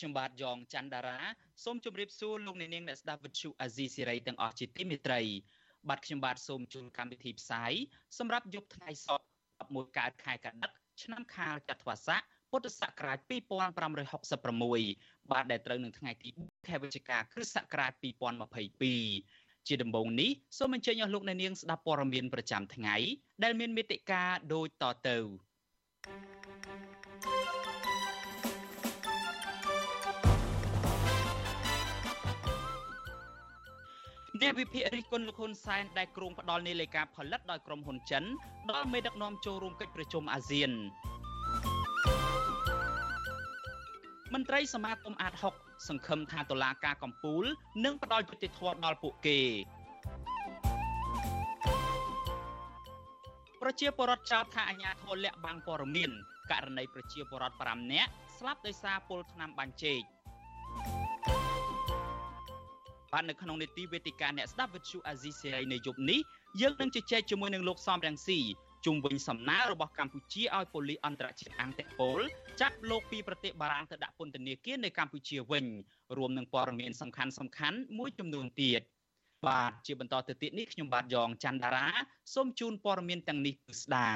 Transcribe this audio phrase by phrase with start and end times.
[0.00, 1.18] ខ្ញុំបាទយ៉ងច័ន្ទដារា
[1.64, 5.20] សូមជម្រាបសួរលោកអ្នកនាងអ្នកស្ដាប់វិទ្យុអាស៊ីសេរីទាំងអស់ជាទីមេត្រី
[5.88, 7.72] បាទខ្ញុំបាទសូមជូនកម្មវិធីផ្សាយ
[8.18, 9.24] សម្រាប់យប់ថ្ងៃសុក្រ
[9.58, 10.70] 11កើតខែកដិក
[11.02, 17.92] ឆ្នាំខាលចត្វាស័កពុទ្ធសករាជ2566បាទដែលត្រូវនឹងថ្ងៃទី4ខែវិច្ឆិកាគ្រិស្តសករាជ
[18.80, 22.96] 2022ជាដំបូងនេះសូមអញ្ជើញអស់លោកអ្នកនាងស្ដាប់ព័ត៌មានប្រចាំថ្ងៃ
[23.44, 25.18] ដែលមានមេតិការដូចតទៅ
[34.42, 38.24] អ្នកវិភាគរិះគន់លោកហ៊ុនសែនដែលគ្រោងផ្ដាល់នាឡិកាផលិតដោយក្រុមហ៊ុនចិន
[38.70, 40.70] ដល់មេដឹកនាំចូលរួមកិច្ចប្រជុំអាស៊ាន
[44.34, 47.44] មន្ត្រីសមាគមអាត60សង្ឃឹមថាតុលាការកំពូល
[47.84, 49.38] នឹងផ្ដល់យុត្តិធម៌ដល់ពួកគេ
[53.60, 56.10] ប្រជាពលរដ្ឋចោទថាអាញាធរលាក់បាំងព័ត៌មាន
[56.50, 60.00] ករណីប្រជាពលរដ្ឋ5នាក់ស្លាប់ដោយសារពុលថ្នាំបាញ់ចេក
[63.12, 66.20] បាទនៅក្នុងនីតិវេទិកាអ្នកស្ដាប់វិទ្យុអាស៊ីសេរីនៅយប់នេះ
[66.60, 68.38] យើងនឹងជជែកជាមួយនឹងលោកសំរងស៊ី
[68.86, 72.20] ជុំវិញសំណើរបស់កម្ពុជាឲ្យប៉ូលីសអន្តរជាតិអង្គតេប៉ូល
[72.60, 75.64] ចាប់លោកពីប្រទេសបារាំងទៅដាក់ពន្ធនាគារនៅកម្ពុជាវិញ
[76.16, 78.80] រួមនឹងព័ត៌មានសំខាន់សំខាន់មួយចំនួនទៀត
[79.46, 81.86] បាទជាបន្តទៅទៀតនេះខ្ញុំបាទយ៉ងច័ន្ទដារា
[82.34, 84.08] សូមជូនព័ត៌មានទាំងនេះពិស្ដា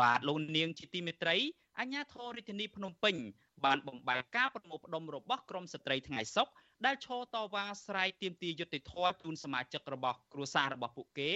[0.00, 1.36] បាទលោកនាងជាទីមេត្រី
[1.80, 3.16] អញ្ញាធររាជធានីភ្នំពេញ
[3.64, 6.48] បានបំបែកការប្រមូលផ្ដុំរបស់ក្រមស្ត្រីថ្ងៃសុក
[6.86, 11.30] ដែលឈរតវ៉ាស្រ័យទាមទារយុត្តិធម៌ជូនសមាជិករបស់គ្រួសាររបស់ពួកគេ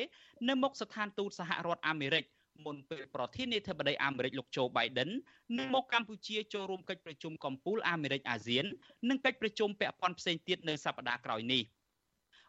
[0.49, 2.25] នៅមុខស្ថានទូតសហរដ្ឋអាមេរិក
[2.67, 5.11] មុនពេលប្រធានាធិបតីអាមេរិកលោកโจ Biden
[5.59, 8.65] នឹងមកកម្ពុជាចូលរួមកិច្ចប្រជុំកំពូលអាមេរិកអាស៊ាន
[9.09, 11.63] និងកិច្ចប្រជុំពាក់ព័ន្ធផ្សេងទៀតនៅសប្តាហ៍ក្រោយនេះ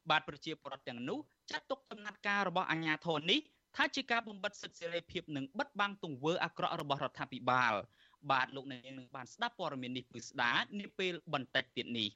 [0.09, 1.19] បាទប្រជាពលរដ្ឋទាំងនោះ
[1.51, 3.39] ចាត់ទុកចំណាត់ការរបស់អាជ្ញាធរនេះ
[3.75, 7.73] ថាជាការបំបិទសិទ្ធិសេរីភាពនិងបិទបាំងទង្វើអាក្រក់របស់រដ្ឋាភិបាល
[8.31, 12.09] បាទលោកអ្នកនាងនឹងបានស្ដាប់ព័ត៌មាននេះពឹស្ដានាពេលបន្តិចទៀតនេះ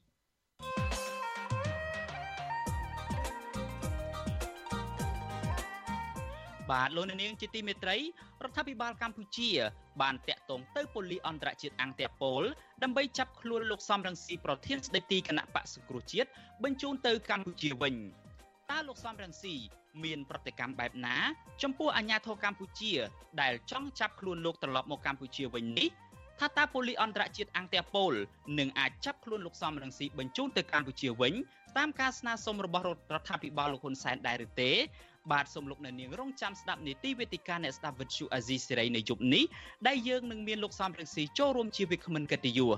[6.74, 7.98] បាទលោកអ្នកនាងជាទីមេត្រី
[8.44, 9.50] រដ្ឋាភិបាលកម្ពុជា
[10.02, 12.44] បានតាក់ទងទៅប៉ូលីសអន្តរជាតិអង្គតេប៉ូល
[12.84, 16.30] ដើម្បីចាប់ខ្លួនលោកសំរងស៊ីប្រធានស្ដីទីគណៈបកសង្គ្រោះជាតិ
[16.64, 17.96] បញ្ជូនទៅកម្ពុជាវិញ
[18.72, 19.56] តើលោកសំរងស៊ី
[20.04, 21.18] មានប្រតិកម្មបែបណា
[21.64, 22.94] ចំពោះអាញាធរកម្ពុជា
[23.42, 25.90] ដែលចង់ចាប់ខ្លួនលោកត្រឡប់មកកម្ពុជាវិញនេះ
[26.40, 28.14] ថាតើប៉ូលីសអន្តរជាតិអង្គតេប៉ូល
[28.60, 31.34] នឹងអាចចាប់ខ្លួនលោកសំរងស៊ីបញ្ជូនទៅកម្ពុជាវិញ
[31.78, 34.72] តាមការស្នើសុំរបស់រដ្ឋាភិបាលលោកហ៊ុនសែនដែរឬទេ
[35.32, 39.44] បាទសូមលោកអ្នកនាងរងចាំស្ដាប់នីតិវេទិកាអ្នកស្ដាប់វិទ្យុអាស៊ីសេរីនៅយប់នេះ
[39.88, 42.74] ដែលយើងនឹងមានលោកសំរងស៊ីចូលរួមជាវិក្កាមិនកិត្តិយស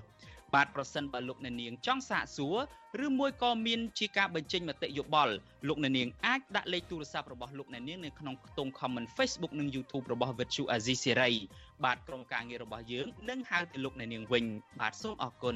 [0.54, 2.58] បាទប្រសិនបើលោកអ្នកនាងចង់សាកសួរ
[3.06, 5.34] ឬមួយក៏មានជាការបញ្ចេញមតិយោបល់
[5.68, 11.36] លោកអ្នកនាងអាចដាក់លេខទូរស័ព្ទរបស់លោកអ្នកនាងនៅក្នុងខ្ទង់ comment Facebook និង YouTube របស់ Vuthu Azizi Serai
[11.84, 14.46] បាទក្រុមការងាររបស់យើងនឹងហៅទៅលោកអ្នកនាងវិញ
[14.80, 15.56] បាទសូមអរគុណ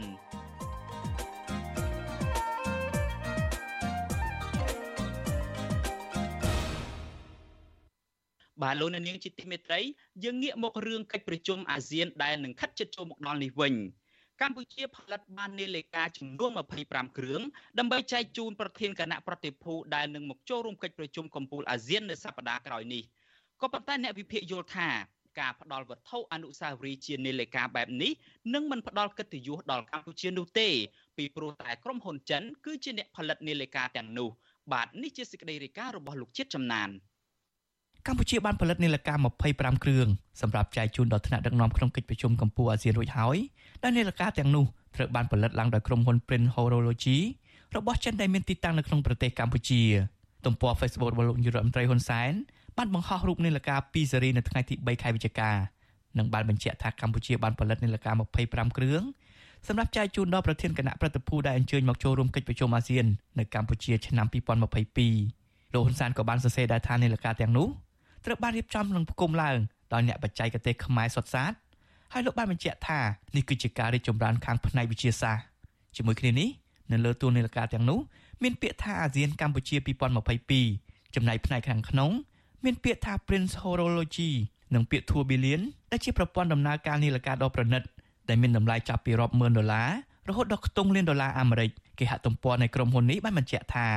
[8.61, 9.79] បាទលោកអ្នកនាងជាទីមេត្រី
[10.23, 13.73] យើងងាកមករឿងកិច្ចប្រជុំអាស៊ានដែលនឹងខិតជិតចូលមកដល់នេះវិញ
[14.41, 16.51] កម្ពុជាផលិតបាននាឡិកាចំនួន
[16.83, 17.41] 25គ្រឿង
[17.79, 23.03] ដើម្បីចែកជូនប្រធានគណៈប្រតិភូដែលនឹងមកចូលរួមកិច្ចប្រជុំកំពូលអាស៊ាននៅសប្តាហ៍ក្រោយនេះ
[23.61, 24.89] ក៏ប៉ុន្តែអ្នកវិភាគយល់ថា
[25.39, 28.11] ការផ្ដល់វត្ថុអនុស្សាវរីយ៍ជានាឡិកាបែបនេះ
[28.53, 30.69] នឹងមិនផ្ដល់កិត្តិយសដល់កម្ពុជានោះទេ
[31.17, 34.29] ពីព្រោះតែក្រុមហ៊ុនចិនគឺជាអ្នកផលិតនាឡិកាទាំងនោះ
[34.73, 36.89] បាទនេះជាសេចក្តីរាយការណ៍របស់លោកជាតិចំណាន
[38.07, 39.13] កម្ពុជាបានផលិតនាឡិកា
[39.49, 40.07] 25គ្រឿង
[40.41, 43.37] សម្រាប់ចែកជូនដល់ថ្នាក់ដឹកនាំក្នុងកិច្ចប្រជុំកម្ពុជាអាស៊ានរួចហើយ
[43.83, 44.65] ដែលនាឡិកាទាំងនោះ
[44.95, 47.19] ត្រូវបានផលិតឡើងដោយក្រុមហ៊ុន Print Horology
[47.75, 49.81] របស់ចិនដែលមានទីតាំងនៅក្នុងប្រទេសកម្ពុជា
[50.45, 52.31] ទំព័រ Facebook របស់លោកនាយរដ្ឋមន្ត្រីហ៊ុនសែន
[52.77, 55.51] បានបង្ហោះរូបនាឡិកាពីរស៊េរីនៅថ្ងៃទី3ខែវិច្ឆិកា
[56.17, 58.11] និងបានបញ្ជាក់ថាកម្ពុជាបានផលិតនាឡិកា
[58.43, 59.01] 25គ្រឿង
[59.67, 63.05] សម្រាប់ចែកជូនដល់ប្រធានគណៈប្រតិភូដែលអញ្ជើញមកចូលរួមកិច្ចប្រជុំអាស៊ាន
[63.39, 67.67] នៅកម្ពុជាឆ្នាំ2022លោកហ៊ុនសែនក៏បានសរសេរដែរថានាឡិកាទាំងនោះ
[68.29, 69.57] ត្រូវបានរៀបចំនិងផ្គុំឡើង
[69.93, 71.53] ដោយអ្នកបច្ចេកទេសខ្មែរសុទ្ធសាធ
[72.13, 72.99] ហើយលោកបានបញ្ជាក់ថា
[73.35, 75.43] នេះគឺជាការរីកចម្រើនខាងផ្នែកវិទ្យាសាស្ត្រ
[75.95, 76.49] ជាមួយគ្នានេះ
[76.91, 77.99] នៅលើទួលនីលការទាំងនោះ
[78.43, 79.75] មានពាក្យថាអាស៊ានកម្ពុជា
[80.45, 82.11] 2022ចំណែកផ្នែកខាងក្នុង
[82.65, 84.31] មានពាក្យថា Prince Horology
[84.73, 85.61] និងពាក្យ Tourbillon
[85.91, 87.81] ដែលជាប្រព័ន្ធដំណើរការនីលការដ៏ប្រណិត
[88.29, 89.89] ដែលមានតម្លៃចាប់ពីរាប់ម៉ឺនដុល្លារ
[90.29, 93.87] រហូតដល់ខ្ទង់លានដុល្លារអាមេរិកគេហទំព័រនៃក្រុមហ៊ុននេះបានបញ្ជាក់ថា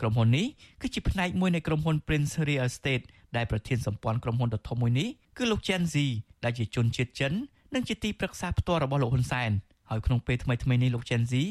[0.00, 0.46] ក្រុមហ៊ុននេះ
[0.80, 3.04] គឺជាផ្នែកមួយនៃក្រុមហ៊ុន Prince Real Estate
[3.36, 6.06] ដែលប្រធានសម្ព័ន្ធក្រុមហ៊ុនដ៏ធំមួយនេះគឺលោក Chen Zi
[6.44, 7.32] ដែលជាជនជាតិចិន
[7.74, 9.50] និងជាទីប្រឹក្សាផ្ទាល់របស់លោកហ៊ុនសែន
[9.90, 11.42] ហើយក្នុងពេលថ្មីៗនេះលោក Chen Zi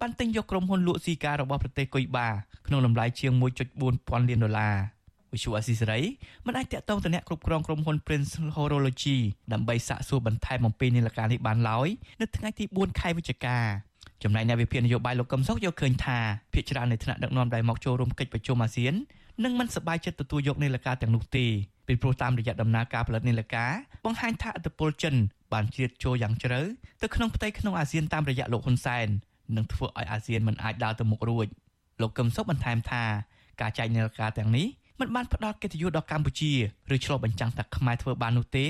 [0.00, 2.28] បានទិញយកក្រុមហ៊ុនលក់ស៊ីការបស់ប្រទេសកុយបា
[2.66, 3.32] ក្នុងតម្លៃជាង
[3.70, 4.76] 1.4ពាន់លានដុល្លារ
[5.32, 6.00] វិសុវអស៊ីសេរី
[6.46, 9.18] មិនអាចតាក់ទងទៅអ្នកគ្រប់គ្រងក្រុមហ៊ុន Prince Horology
[9.52, 11.88] ដើម្បីសាកសួរបន្ថែមអំពីនីលការនេះបានឡើយ
[12.20, 13.58] នៅថ្ងៃទី4ខែវិច្ឆិកា
[14.22, 16.18] ចំណែកអ្នកវិភាគនយោបាយលោកកឹមសុខយកឃើញថា
[16.52, 18.94] ភាគច្រើននៃថ្នាក់ដឹកនាំដែលមកចូលរួមកិច្ចប្រជុំអាស៊ាន
[19.44, 21.46] នឹងមិនសប្បាយចិត្តទទួលយកនីលការទាំងនោះទេ
[21.88, 23.70] ពីព្រោះតាមរយៈដំណើរការផលិតនីលការ
[24.04, 25.14] បង្ហាញថាអធិបុលចិន
[25.52, 26.60] បានជ្រៀតចូលយ៉ាងជ្រៅ
[27.02, 29.06] ទៅក្នុងផ្ទៃក្នុងអាស៊ានតាមរយៈលោកហ៊ុនសែន
[29.56, 31.46] នឹងធ្វើឲ្យអាស៊ានមិនអាចដើរទៅមុខរួច
[32.00, 33.04] លោកកឹមសុខបន្ថែមថា
[33.60, 34.66] ការចែកនីលការទាំងនេះ
[35.00, 36.52] មិនបានផ្ដល់កិត្តិយសដល់កម្ពុជា
[36.94, 38.66] ឬឆ្លុះបញ្ចាំងថាខ្មែរធ្វើបាននោះទេ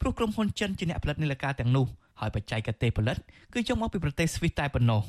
[0.00, 1.86] ព្រោះក្រុមហ៊ុនចិនជាអ្នកផលិតនីលការទាំងនោះ
[2.20, 3.16] ហើយបច្ចេកទេសផលិត
[3.54, 5.02] គឺយកមកពីប្រទេសស្វីសតែប៉ុណ្ណោះ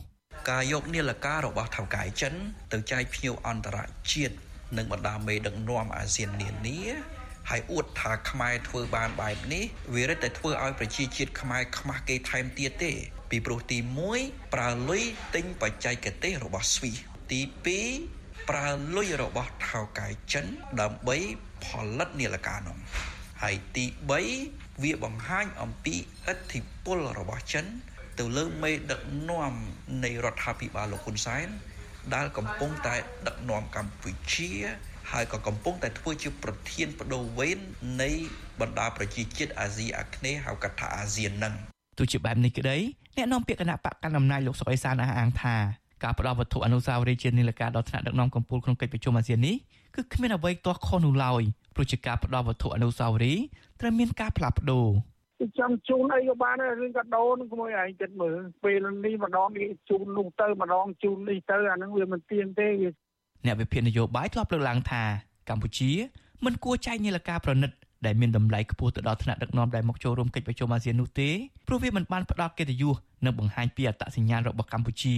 [0.49, 2.33] ការយកនីលការរបស់ថៅកែចិន
[2.71, 3.77] ទៅចែកភ្ញៀវអន្តរ
[4.11, 4.35] ជាតិ
[4.77, 6.81] និងបណ្ដាមេដឹកនាំអាស៊ាននានា
[7.49, 9.63] ហើយអួតថាខ្មែរធ្វើបានបែបនេះ
[9.93, 12.91] វារឹតតែធ្វើឲ្យប្រជាជាតិខ្មែរខ្មាស់គេថែមទៀតទេ
[13.29, 13.77] ពីព្រោះទី
[14.15, 15.03] 1ប្រើលុយ
[15.35, 16.97] ទិញបច្ចេកទេសរបស់ស្វីស
[17.31, 17.41] ទី
[17.95, 20.45] 2ប្រើលុយរបស់ថៅកែចិន
[20.81, 21.17] ដើម្បី
[21.65, 22.77] ផលិតនាឡិកានោះ
[23.43, 23.85] ហើយទី
[24.33, 25.95] 3វាបង្ហាញអំពី
[26.31, 27.65] ឥទ្ធិពលរបស់ចិន
[28.19, 29.53] ទៅលើមេដឹកនាំ
[30.03, 31.47] នៃរដ្ឋាភិបាលលោកហ៊ុនសែន
[32.15, 32.95] ដែលកំពុងតែ
[33.27, 34.51] ដឹកនាំកម្ពុជា
[35.11, 37.59] ហើយក៏កំពុងតែធ្វើជាប្រធានបដូវវេន
[38.01, 38.11] នៃ
[38.61, 41.53] បណ្ដាប្រជាជាតិអាស៊ីអាគ្នេយ៍ហៅកាត់ថាអាស៊ាននឹង
[41.97, 42.77] ទោះជាបែបនេះក្តី
[43.17, 45.55] អ្នកនាំពាក្យគណៈបកកណ្ដាលអំណាចលោកសុកអេសានអះអាងថា
[46.03, 49.55] ការផ្ដល់វត្ថុអនុស្សាវរីយ៍ជានីលការដល់ថ្នាក់ដឹកនាំកម្ពុជាក្នុងកិច្ចប្រជុំអាស៊ាននេះ
[49.95, 51.41] គឺគ្មានអ្វីទាស់ខុសនោះឡើយ
[51.75, 53.43] ព្រោះជាការផ្ដល់វត្ថុអនុស្សាវរីយ៍
[53.79, 54.87] ត្រូវមានការផ្លាស់ប្ដូរ
[55.59, 62.69] ចង់ជូនអីក៏បានដែររឿងកាដូនឹងក្មួយឯងចិត្តមើលពេលនេះម្ដងនេះជូននោះទៅម្ដងជូននេះទៅអានឹងវាមិនទៀងទេ
[63.45, 65.03] អ្នកវិភាគនយោបាយធ្លាប់លើកឡើងថា
[65.49, 65.91] កម្ពុជា
[66.45, 67.71] មិនគួរចែកនីលការប្រណិត
[68.05, 71.29] ដែលមានតម្លៃខ្ពស់ទៅដល់ថ្នាក់ដឹកនាំដែលមកចូលរួមកិច្ចប្រជុំអាស៊ាននោះទេ
[71.67, 72.95] ព្រោះវាមិនបានផ្ដល់កិត្តិយស
[73.25, 75.15] និងបង្ហាញពីអត្តសញ្ញាណរបស់កម្ពុជា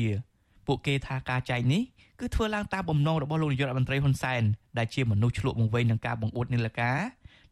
[0.67, 1.81] ពួកគេថាការចែកនេះ
[2.19, 4.43] គឺធ្វើឡើងតាមបំណងរបស់លោកនាយករដ្ឋមន្ត្រីហ៊ុនសែន
[4.77, 6.97] ដែលជាមនុស្សឆ្លក់បង្វែងនឹងការបង្អួតនីលការ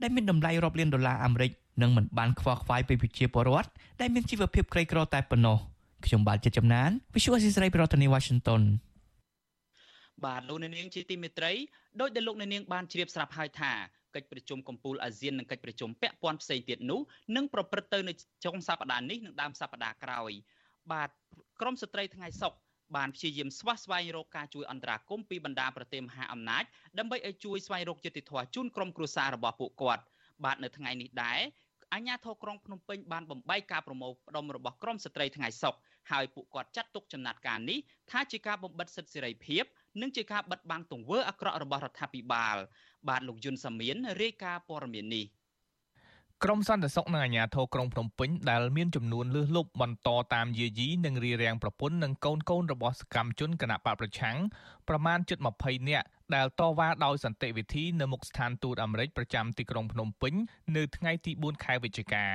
[0.02, 1.52] ដែលមានតម្លៃរាប់លានដុល្លារអាមេរិក
[1.82, 3.70] និងមិនបានខ្វល់ខ្វាយពីប្រជាពលរដ្ឋ
[4.02, 5.58] ដែលមានជីវភាពក្រីក្រតែប៉ុណ្ណោះ
[6.06, 8.62] ខ្ញុំបាទចិត្តចំណាន Visual Assisray ប្រធានាទី Washington
[10.26, 11.52] បាទលោកនាងជាទីមេត្រី
[12.00, 13.72] ដោយដែលលោកនាងបានជ្រាបស្រាប់ហើយថា
[14.16, 17.00] កិច្ចប្រជុំកំពូលអាស៊ាននិងកិច្ចប្រជុំពាក់ព័ន្ធផ្សេងទៀតនោះ
[17.36, 18.14] នឹងប្រព្រឹត្តទៅនៅ
[18.46, 20.32] ចុងសប្តាហ៍នេះនិងដើមសប្តាហ៍ក្រោយ
[20.92, 21.10] បាទ
[21.62, 22.54] ក្រមស្ត្រីថ្ងៃសុក
[22.96, 26.64] បានព្យាយាមស្វះស្វែងរកការជួយអន្តរាគមន៍ពីបណ្ដាប្រទេសមហាអំណាច
[26.98, 30.04] ដើម្បីឲ្យជួយស្វែងរកយុត្តិធម៌ជូនក្រុមគ្រួសាររបស់ពួកគាត់
[30.44, 31.40] បាទនៅថ្ងៃនេះដែរ
[31.94, 35.76] អាជ្ញាធរក្រុងភ្នំពេញបានបំបីការប្រមូលផ្ដុំរបស់ក្រមស្ត្រីថ្ងៃសុក
[36.12, 37.80] ហើយពួកគាត់ចាត់ទុកចំណាត់ការនេះ
[38.12, 39.64] ថាជាការបំបិទសិទ្ធិសេរីភាព
[40.02, 42.58] និងជាការបិទបាំងទង្វើអាក្រក់របស់រដ្ឋាភិបាល
[43.10, 45.26] បាទលោកយុនសាមៀនរាយការណ៍ព័ត៌មាននេះ
[46.46, 54.38] ក្រមសន្តិសុខនិងអាជ្ញាធរក្រុងភ្នំពេញដែលមានចំនួនលើសលប់បន្តតាមយាយីនិងរារាំងប្រពន្ធនិងកូនកូនរបស់សកម្មជនគណៈបកប្រឆាំង
[54.90, 56.06] ប្រមាណជិត20នាក់
[56.36, 60.34] ដែលតវ៉ាដោយសន្តិវិធីនៅមុខស្ថានទូតអាមេរិកប្រចាំទីក្រុងភ្នំពេញ
[60.76, 62.26] នៅថ្ងៃទី4ខែវិច្ឆិកា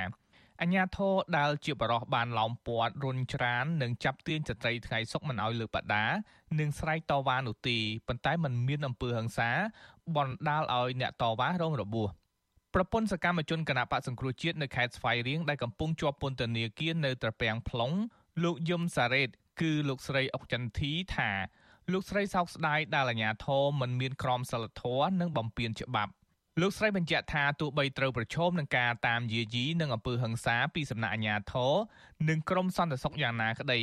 [0.61, 6.05] អញ្ញាធរដែលជាបរោះបានឡោមព័ទ្ធរុញច្រាននិងចាប់ទាញស្ត្រីថ្ងៃសុកមិនឲ្យលើបដា
[6.59, 7.77] និងស្រែកតវ៉ានោះទេ
[8.07, 9.49] ប៉ុន្តែมันមានអំពើហិង្សា
[10.15, 12.09] បណ្ដាលឲ្យអ្នកតវ៉ារងរបួស
[12.79, 17.95] ប្រពន្ធសកម្មជនគណៈបកសង្គ្រោះជាតិនៅខេត្តស្វាយរៀងដែលកំពុងជាប់ពន្ធនាគារនៅត្រពាំង plong
[18.43, 19.29] លោកយឹមសារ៉េត
[19.61, 21.31] គឺលោកស្រីអុកចន្ទធីថា
[21.91, 26.11] លោកស្រីសោកស្ដាយដែលអាញាធរមិនមានក្រមសីលធម៌និងបំពានច្បាប់
[26.61, 31.73] លោកស្រីបញ្ជាក់ថាទោះបីត្រូវប្រឈមនឹងការតាមយាយីនិងអំពើហិង្សាពីសំណាក់អាជ្ញាធរ
[32.29, 33.81] និងក្រមសន្តិសុខយ៉ាងណាក្តី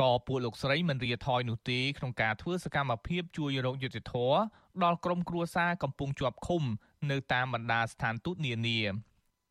[0.00, 4.38] ក៏ពួកលោកស្រីមិនរាថយនោះទេក្នុងការធ្វើសកម្មភាពជួយរកយុត្តិធម៌
[4.82, 6.62] ដល់ក្រុមគ្រួសារកំពុងជាប់ឃុំ
[7.10, 8.78] នៅតាមបណ្ដាស្ថានទូតនានា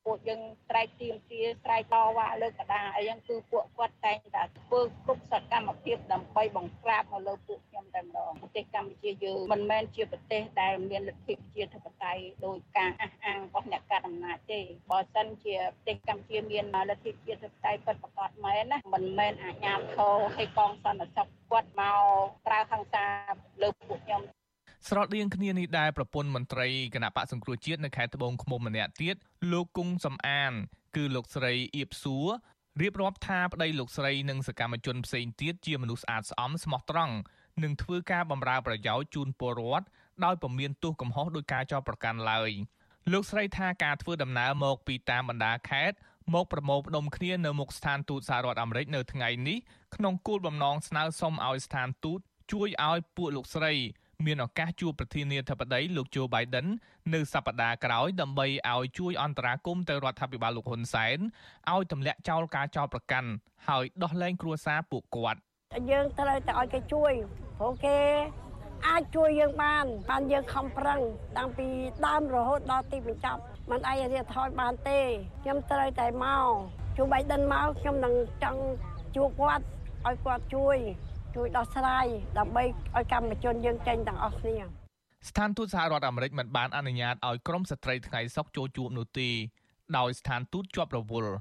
[0.06, 14.62] ពួកយើងស្រែកទៀមទាស្រែកតវ៉ាលើកដាអីហ្នឹងគឺពួកគាត់តែងតែធ្វើគ្រប់សកម្មភាពដើម្បីបង្ក្រាបមកលើពួកខ្ញុំតែម្ដងប្រទេសកម្ពុជាយើងមិនមែនជាប្រទេសដែលមានលទ្ធិប្រជាធិបតេយ្យដោយការអះអាងរបស់អ្នកកាត់អំណាចទេ
[14.92, 22.02] បើសិនជាប្រទេសកម្ពុជាមានលទ្ធិប្រជាធិបតេយ្យពិតប្រាកដមែនណាមិនមែនអាជ្ញាធរឲ្យកងសន្តិសុខគាត់មក
[22.46, 23.06] ប្រើហិង្សា
[23.62, 24.22] លើពួកខ្ញុំ
[24.90, 29.16] ស្រដៀងគ្នានេះដែរប្រពន្ធមន្ត្រីគណៈបកសង្គ្រោះជាតិនៅខេត្តត្បូងឃ្មុំម្នាក់ទៀត
[29.52, 30.54] លោកគង់សំអាន
[30.96, 32.28] គឺលោកស្រីអៀបសួរ
[32.82, 37.16] រៀបរាប់ថាប្តីលោកស្រីនិងសកម្មជនផ្សេងទៀតជាមនុស្សស្អាតស្អំស្មោះត្រង់
[37.64, 39.88] និងធ្វើការបម្រើប្រយោជន៍ជូនពលរដ្ឋ
[40.26, 42.52] ដោយពុំមានទោសកំហុសដោយការចោទប្រកាន់ឡើយ
[43.12, 45.98] លោកស្រីថាការធ្វើដំណើរមកពីតាមបណ្ដាខេត្ត
[46.34, 49.58] មកប្រមូលផ្ដុំគ្នានៅមុខស្ថានទូតសហរដ្ឋអាមេរិកនៅថ្ងៃនេះ
[49.96, 52.20] ក្នុងគោលបំណងស្នើសុំឲ្យស្ថានទូត
[52.52, 53.74] ជួយឲ្យពួកលោកស្រី
[54.26, 56.68] មានឱកាសជួបប្រធានាធិបតីលោក Joe Biden
[57.14, 61.18] នៅសប្តាហ៍ក្រោយដើម្បីឲ្យជួយអន្តរាគមន៍ទៅរដ្ឋាភិបាលលោកហ៊ុនសែន
[61.74, 63.30] ឲ្យទម្លាក់ចោលការចោទប្រកាន់
[63.68, 65.40] ហើយដោះលែងគ្រួសារពួកគាត់
[65.92, 67.14] យើងត្រូវតែឲ្យគេជួយ
[67.60, 67.98] ព្រោះគេ
[68.88, 71.00] អាចជួយយើងបានបានយើងខំប្រឹង
[71.38, 71.68] តាំងពី
[72.06, 73.42] ដើមរហូតដល់ទីបញ្ចប់
[73.72, 75.00] មិនអាចរៀបថយបានទេ
[75.44, 76.50] ខ្ញុំត្រូវតែមក
[76.98, 78.62] ជួបបៃដិនមកខ្ញុំនឹងចង់
[79.16, 79.66] ជួបគាត់
[80.06, 80.78] ឲ្យគាត់ជួយ
[81.36, 82.08] ជួយដោះស្រាយ
[82.40, 82.64] ដើម្បី
[82.96, 84.58] ឲ្យកម្មជនយើងចេញទាំងអស់គ្នា
[85.30, 89.30] ស្ថានទូតសហរដ្ឋអាមេរិកមិនបានអនុញ្ញាតឲ្យក្រុមស្ត្រីថ្ងៃសុកចូលជួបនោះទេ
[89.98, 91.34] ដោយស្ថានទូតជាប់រវល់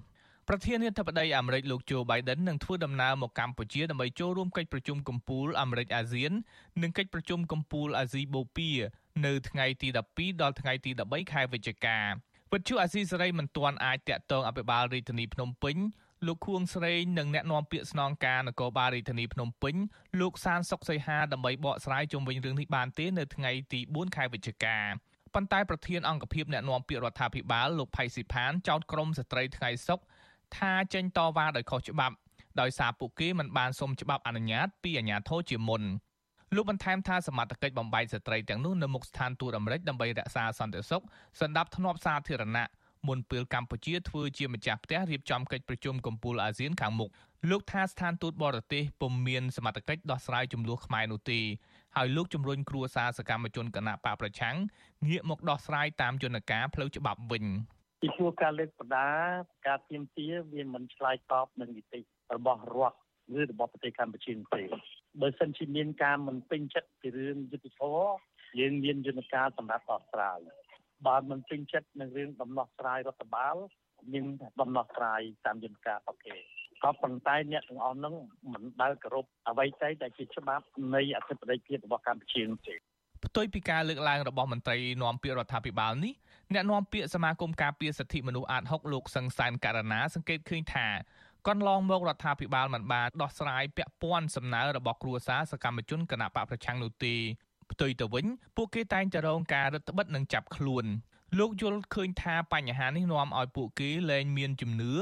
[0.48, 6.32] ប្រធានាធិបតីអាមេរិកលោកโจ Biden នឹងធ្វើដំណើរមកកម្ពុជាដើម្បីចូលរួមកិច្ចប្រជុំកំពូលអាមេរិកអាស៊ាន
[6.82, 8.74] និងកិច្ចប្រជុំកំពូលអាស៊ីបូព៌ា
[9.26, 11.98] នៅថ្ងៃទី12ដល់ថ្ងៃទី13ខែវិច្ឆិកា
[12.52, 15.76] វិទ្យុអាស៊ីសេរីមិនទាន់អាចតាក់ទងអភិបាលរាជធានីភ្នំពេញ
[16.26, 19.74] លោកខួងស្រេងនិងអ្នកនាំពាក្យស្នងការនគរបាលរាជធានីភ្នំពេញ
[20.20, 24.78] លោកសានសុកសីហាដើម្បីបកស្រាយជុំវិញរឿងនេះបានទេនៅថ្ងៃទី4ខែវិច្ឆិកា
[25.34, 30.00] ប៉ុន្តែប្រធានអង្គភិបអ្នកនាំពាក្យរដ្ឋាភិបាលលោកផៃស៊ីផានចោទក្រមស្ត្រីថ្ងៃសុក
[30.56, 32.14] ថាចេញតវ៉ាដោយខុសច្បាប់
[32.60, 35.82] ដោយសារពួកគេមិនបានសុំច្បាប់អនុញ្ញាតពីអាជ្ញាធរជាមុន
[36.54, 41.02] លោកបន្ថែមថាសមត្ថកិច្ចបំបែកស្ត្រីទាំងនោះនៅមុខស្ថានទូតអាមេរិកដើម្បីរក្សាសន្តិសុខ
[41.40, 42.66] សន្តិភាពធ្នាប់សាធារណៈ
[43.08, 47.10] មុនពេលកម្ពុជាធ្វើជាម្ចាស់ផ្ទះរៀបចំកិច្ចប្រជុំកំពូលអាស៊ានខាងមុខ
[47.50, 51.40] លោកថាស្ថានទូតបរទេសពុំមានសមត្ថកិច្ចដោះស្រាយចំនួនខ្មែរនោះទេ
[51.96, 54.56] ហើយលោកជំរុញគ្រួសារសកម្មជនគណៈបកប្រឆាំង
[55.08, 57.44] ងាកមកដោះស្រាយតាមយន្តការផ្លូវច្បាប់វិញ
[58.00, 59.08] ពីព្រោះការលើកបដា
[59.66, 62.00] ការទៀមទាវាមិនឆ្លើយតបនឹងនីតិ
[62.36, 62.98] របស់រដ្ឋ
[63.38, 64.62] ឬរបស់ប្រទេសកម្ពុជាទេ
[65.20, 67.82] បើសិនជាមានការមិនពេញចិត្តពីរឿងយុតិធធ
[68.58, 70.38] យើងមានយន្តការសម្រាប់ដោះស្រាយ
[71.06, 73.56] បើមិនពេញចិត្តនឹងរឿងដំណោះស្រាយរដ្ឋបាល
[74.12, 74.24] មាន
[74.60, 76.36] ដំណោះស្រាយតាមយន្តការរបស់គេ
[76.82, 78.14] ក៏ប៉ុន្តែអ្នកទាំងអស់ហ្នឹង
[78.52, 82.76] មិនដែលគោរពអ្វីតែដែលជាច្បាប់នៃអធិបតេយ្យភាពរបស់កម្ពុជានោះទេ
[83.24, 86.14] ផ្ទុយពីការលើកឡើងរបស់មន្ត្រីនាំពាក្យរដ្ឋាភិបាលនេះ
[86.52, 90.88] អ្នកនាំពាក្យសមាគមការពារសិទ្ធិមនុស្សអាត6លោកសឹងសានករណាសង្កេតឃើញថា
[91.48, 97.14] កន្លងមករដ្ឋាភិបាលមិនបានដោះស្រាយពាក់ព័ន្ធសំណើរបស់គ្រួសារសកម្មជនគណៈបកប្រឆាំងនោះទេ
[97.72, 100.84] ផ្ទុយទៅវិញពួកគេតែងតែរងការរឹតបន្តឹងនិងចាប់ខ្លួន
[101.38, 104.92] លោកយល់ឃើញថាបញ្ហានេះនាំឲ្យពួកគេលែងមានជំនឿ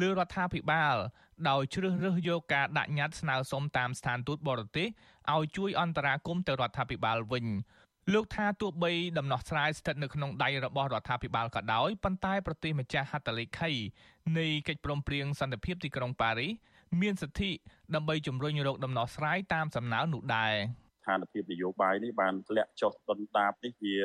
[0.00, 0.96] លើរដ្ឋាភិបាល
[1.48, 4.88] ដោយជ្រើសរើសយកការដាក់ញត្តិស្នើសុំតាមស្ថានទូតបរទេស
[5.34, 7.46] ឲ្យជួយអន្តរាគមន៍ទៅរដ្ឋាភិបាលវិញ
[8.12, 13.70] លោកថាទោះបីដំណោះស្រាយស្ថិតនៅក្នុងដៃរបស់រដ្ឋាភិបាលក៏ដោយប៉ុន្តែប្រទេសម្ចាស់ហត្ថលេខី
[14.38, 16.52] នៃកិច្ចព្រមព្រៀងសន្តិភាពទីក្រុងប៉ារីស
[17.00, 17.50] មានសិទ្ធិ
[17.94, 20.54] ដើម្បីជំរុញរកដំណោះស្រាយតាមសំណើនោះដែរ។
[21.06, 23.96] ស្ថានភាពនយោបាយនេះបានធ្លាក់ចុះដុនដាបនេះវា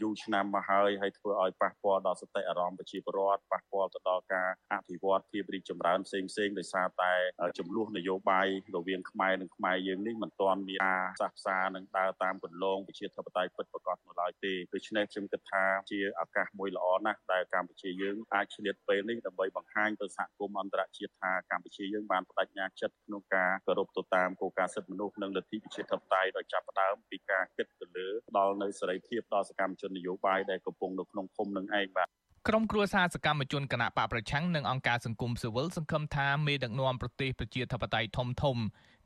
[0.00, 7.12] យូរឆ្នាំមកហើយហើយធ្វើឲ្យប៉ះពាល់ដល់សតិអារម្មណ៍ប្រជាពលរដ្ឋប៉ះពាល់ទៅដល់ការអភិវឌ្ឍភាពរីកចម្រើនផ្សេងផ្សេងដោយសារតែ
[7.58, 8.46] ចំនួននយោបាយ
[8.76, 32.08] រវាងខ្មែរនិងខ្មែរយើងនេះមិនទាន់មានការសះផ្សានិងដើរតាមគន្លងប្រជាធិបតេយ្យពិតប្រាកដនៅឡើយទេដូច្នេះខ្ញុំគិតថាជាឱកាសមួយល្អណាស់ដែលកម្ពុជាយើងអាចឆ្លៀតពេលនេះដើម្បីបង្ហាញទៅសហគមន៍អន្តរជាតិថាកម្ពុជាយើងបានបដិញ្ញាចិត្តក្នុងការគោរពទៅតាមគោលការណ៍សិទ្ធិមនុស្សនិងលទ្ធិប្រជាធិបតេយ្យដោយចាប់ផ្ដើមពីការគិតទៅលើដល់នៅសេរីភាពដល់សកម្មជននយោបាយដែលកំពុងនៅក្នុងភូមិនឹងឯងបាទ
[32.48, 38.56] ក្រុមគ្រួសារសកម្មជនគណៈបកប្រឆាំងនិងអង្គការសង្គមស៊ីវិលសង្ឃឹមថាមេដឹកនាំប្រទេសប្រជាធិបតេយ្យធំធំ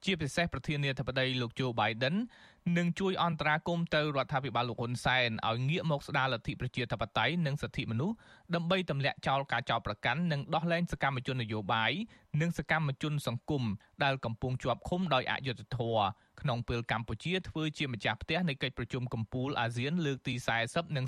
[0.04, 2.16] ជាពិសេសប្រធានាធិបតីលោកโจ Biden
[2.78, 8.16] នឹងជួយអន្តរាគមន៍ទៅរដ្ឋាភិបាលលោកហ៊ុនសែនឲ្យងាកមកស្ដារលទ្ធិប្រជាធិបតេយ្យនិងសិទ្ធិមនុស្ស
[8.54, 11.92] ដើម្បីទម្លាក់ចោលការចោទប្រកាន់និងដោះលែងសកម្មជននយោបាយ
[12.40, 13.62] និងសកម្មជនសង្គម
[14.04, 16.04] ដែលកំពុងជាប់ឃុំដោយអយុត្តិធម៌
[16.40, 20.35] ក្នុងពេលកម្ពុជាធ្វើជាម្ចាស់ផ្ទះនៃកិច្ចប្រជុំកំពូលអាស៊ានលើកទី
[20.66, 21.06] 40និង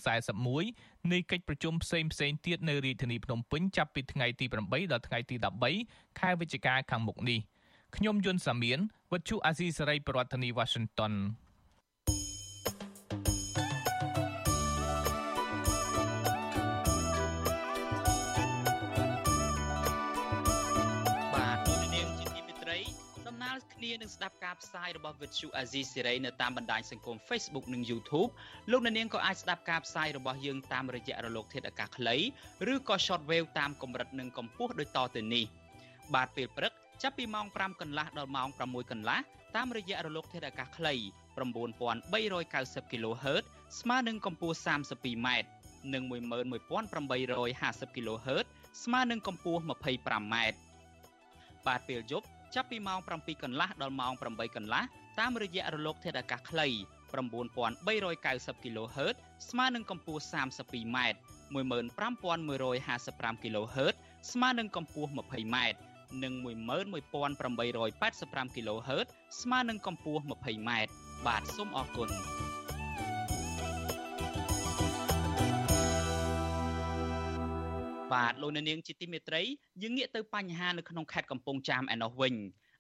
[0.55, 5.37] 41នៃកិច្ចប្រជុំផ្សេងផ្សេងទៀតនៅរាជធានីភ្នំពេញចាប់ពីថ្ងៃទី8ដល់ថ្ងៃទី
[5.77, 7.41] 13ខែវិច្ឆិកាខាងមុខនេះ
[7.97, 8.79] ខ្ញុំយុនសាមៀន
[9.13, 11.13] វិទ្យុអាស៊ីសេរីប្រធានាធិបតី Washington
[23.75, 28.31] គ្នានឹងស្ដាប់ការផ្សាយរបស់ Vuthu Azizi Siri នៅតាមបណ្ដាញសង្គម Facebook និង YouTube
[28.71, 32.17] លោកអ្នកនាងក៏អាចស្ដាប់ការផ្សាយរបស់យើងតាមរយៈរលកធាតុអាកាសខ្លី
[32.73, 35.45] ឬក៏ Shortwave តាមកម្រិតនិងកម្ពស់ដូចតទៅនេះ
[36.15, 36.73] បាទពេលព្រឹក
[37.03, 39.19] ចាប់ពីម៉ោង5កន្លះដល់ម៉ោង6កន្លះ
[39.57, 40.95] តាមរយៈរលកធាតុអាកាសខ្លី
[41.35, 43.45] 9390 kHz
[43.81, 45.29] ស្មើនឹងកម្ពស់ 32m
[45.95, 48.47] និង11850 kHz
[48.85, 50.35] ស្មើនឹងកម្ពស់ 25m
[51.67, 54.83] បាទពេលយប់ចាប់ពីម៉ោង7កន្លះដល់ម៉ោង8កន្លះ
[55.21, 56.69] តាមរយៈរលកធាតុអាកាសខ្លី
[57.15, 59.15] 9390 kHz
[59.49, 60.99] ស្មើនឹងកម្ពស់ 32m
[61.55, 63.95] 15155 kHz
[64.33, 65.57] ស្មើនឹងកម្ពស់ 20m
[66.23, 69.09] និង11885 kHz
[69.41, 70.71] ស្មើនឹងកម្ពស់ 20m
[71.27, 72.09] បាទសូមអរគុណ
[78.13, 79.43] បាទលោកនាងជាទីមេត្រី
[79.83, 82.35] យើងងាកទៅបញ្ហានៅក្នុងខេត្តកំពង់ចាមឯណោះវិញ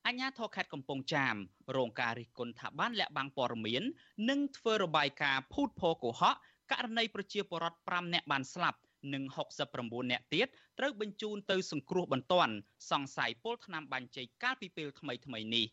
[0.06, 1.34] អញ្ញាធរខេត្តកំពង់ចាម
[1.76, 3.82] រងការរិះគន់ថាបានលាក់បាំងព័ត៌មាន
[4.30, 6.34] និងធ្វើរបាយការណ៍ភូតភរកុហក
[6.72, 8.78] ករណីប្រជាពលរដ្ឋ5នាក់បានស្លាប់
[9.14, 9.22] និង
[9.66, 10.46] 69នាក់ទៀត
[10.78, 12.54] ត្រូវបញ្ជូនទៅសង្គ្រោះបន្ទាន់
[12.90, 15.66] សង្ស័យពលថ្នាំបាញ់ជ័យកាលពីពេលថ្មីថ្មីនេះ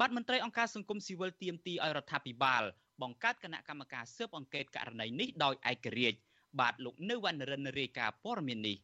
[0.00, 2.62] បាទមន្ត្រីអង្គការសង្គមស៊ីវិលទៀមទីឲ្យរដ្ឋាភិបាល
[3.02, 6.18] បង្កើតគណៈកម្មការស៊ើបអង្កេតករណីនេះដោយឯករាជ្យ
[6.60, 8.76] បាទលោកនៅវណ្ណរិនរាយការណ៍ព័ត៌មាននេះ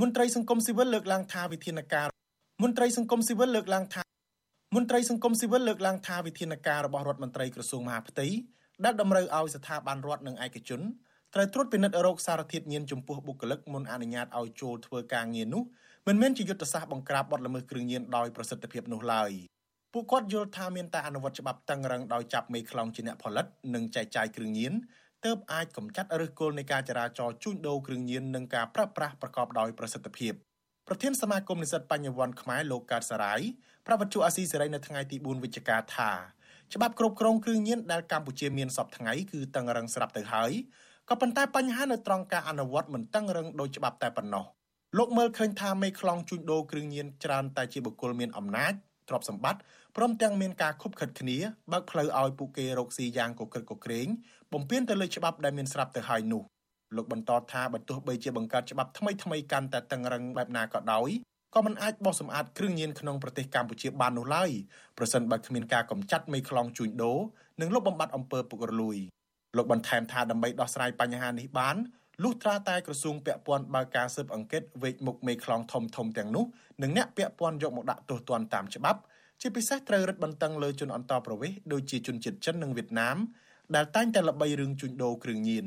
[0.00, 2.08] មន្ត្រីសង្គមស៊ីវិលលើកឡើងថាវិធានការ
[2.62, 4.02] មន្ត្រីសង្គមស៊ីវិលលើកឡើងថា
[4.76, 8.26] មន្ត្រីសង្គមស៊ីវិលលើកឡើងថាវិធានការរបស់រដ្ឋមន្ត្រីក្រសួងមហាផ្ទៃ
[8.84, 10.80] ដែលតម្រូវឲ្យស្ថាប័នរដ្ឋនិងឯកជន
[11.34, 15.62] ត្រូវត្រួតពិនិត្យរោគសារធាតុញៀនចំពោះបុគ្គលិកមុនអនុញ្ញាតឲ្យចូលធ្វើការងារនោះ
[16.08, 19.30] មិនមែនជាយុទ្ធសាស្ត្របង្ក្រាបបទល្មើសគ្រឿងញៀនដោយប្រសិទ្ធភាពនោះឡើយ
[19.92, 24.72] ពួកគាត់យល់ថាមានតែអនុវត្តច្បាប់តឹងរឹងដោយចាប់មេខ្លោងជាអ្នកផលិតនិងចែកចាយគ្រឿងញៀន
[25.24, 30.32] ទើបអាចកម្ចាត់ឫសគល់នៃការចរាចរណ៍ជួញដូរគ្រឿងញៀននិងការប្រើប្រាស់ប្រកបដោយប្រសិទ្ធភាព
[30.88, 33.40] ប្រធានសមាគមនិស្សិតបញ្ញវន្តខ្មែរលោកកើតសរាយ
[33.86, 36.10] ប្រវត្តិជអាស៊ីសេរីនៅថ្ងៃទី4វិច្ឆិកាថា
[36.74, 40.52] ច្បាប់គ្រប់គ្រងគ្រឿងញៀនដែលកម្ពុជាមានសពថ្ងៃគឺតឹងរឹងស្រាប់ទៅហើយ
[41.08, 44.44] ក៏ប៉ុន្តែបញ្ហានៅត្រង់ការអនុវត្តមិនតឹងរឹងដោយច្បាប់តែប៉ុណ្ណោះ
[44.98, 48.72] លោកមើលឃើញថាមេខ្លោងជួញដូរគ្រឿងញៀនច្រើនតែជាបុគ្គលមានអំណាច
[49.08, 49.60] ទ្រព្យសម្បត្តិ
[49.96, 51.38] ព្រមទាំងមានការខុបខិតគ្នា
[51.72, 54.08] បើកផ្លូវឲ្យពួកគេរកស៊ីយ៉ាងកក្រឹកកក្រែង
[54.52, 56.42] បំពេញទៅលើច្បាប់ដែលមានស្រាប់ទៅហើយនោះ
[56.96, 61.10] លោកបន្តថាបើទោះបីជាបង្កើតច្បាប់ថ្មីថ្មីកាន់តែតឹងរឹងបែបណាក៏ដោយ
[61.54, 64.50] ក៏មិនអាចបោះសម្អាតគ្រឿងញៀនក្នុងប្រទេសកម្ពុជាបាននោះឡើយ
[64.98, 67.18] ប្រសិនបើគ្មានការកម្ចាត់មេខ្លោងជួញដូរ
[67.60, 68.96] និងលុបបំបាត់អំពើពុករលួយ
[69.56, 71.76] លោកបន្ថែមថាដើម្បីដោះស្រាយបញ្ហានេះបាន
[72.22, 76.44] លុះត្រាតែក្រសួងពាក់ព័ន្ធបើកការស៊ើបអង្កេតវេកមុខមេខ្លោងធំធំទាំងនោះ
[76.82, 79.00] និងអ្នកពាក់ព័ន្ធយកមកដាក់ទោសទណ្ឌតាមច្បាប់
[79.40, 83.16] ជាពិសេសត្រូវរឹតបន្តឹងលើជនអន្តោប្រវេសន៍ដូចជាជនជាតិចិននិងវៀតណាម
[83.74, 85.66] ដែលតែងតែល្បីរឿងជួញដូរគ្រឿងញៀន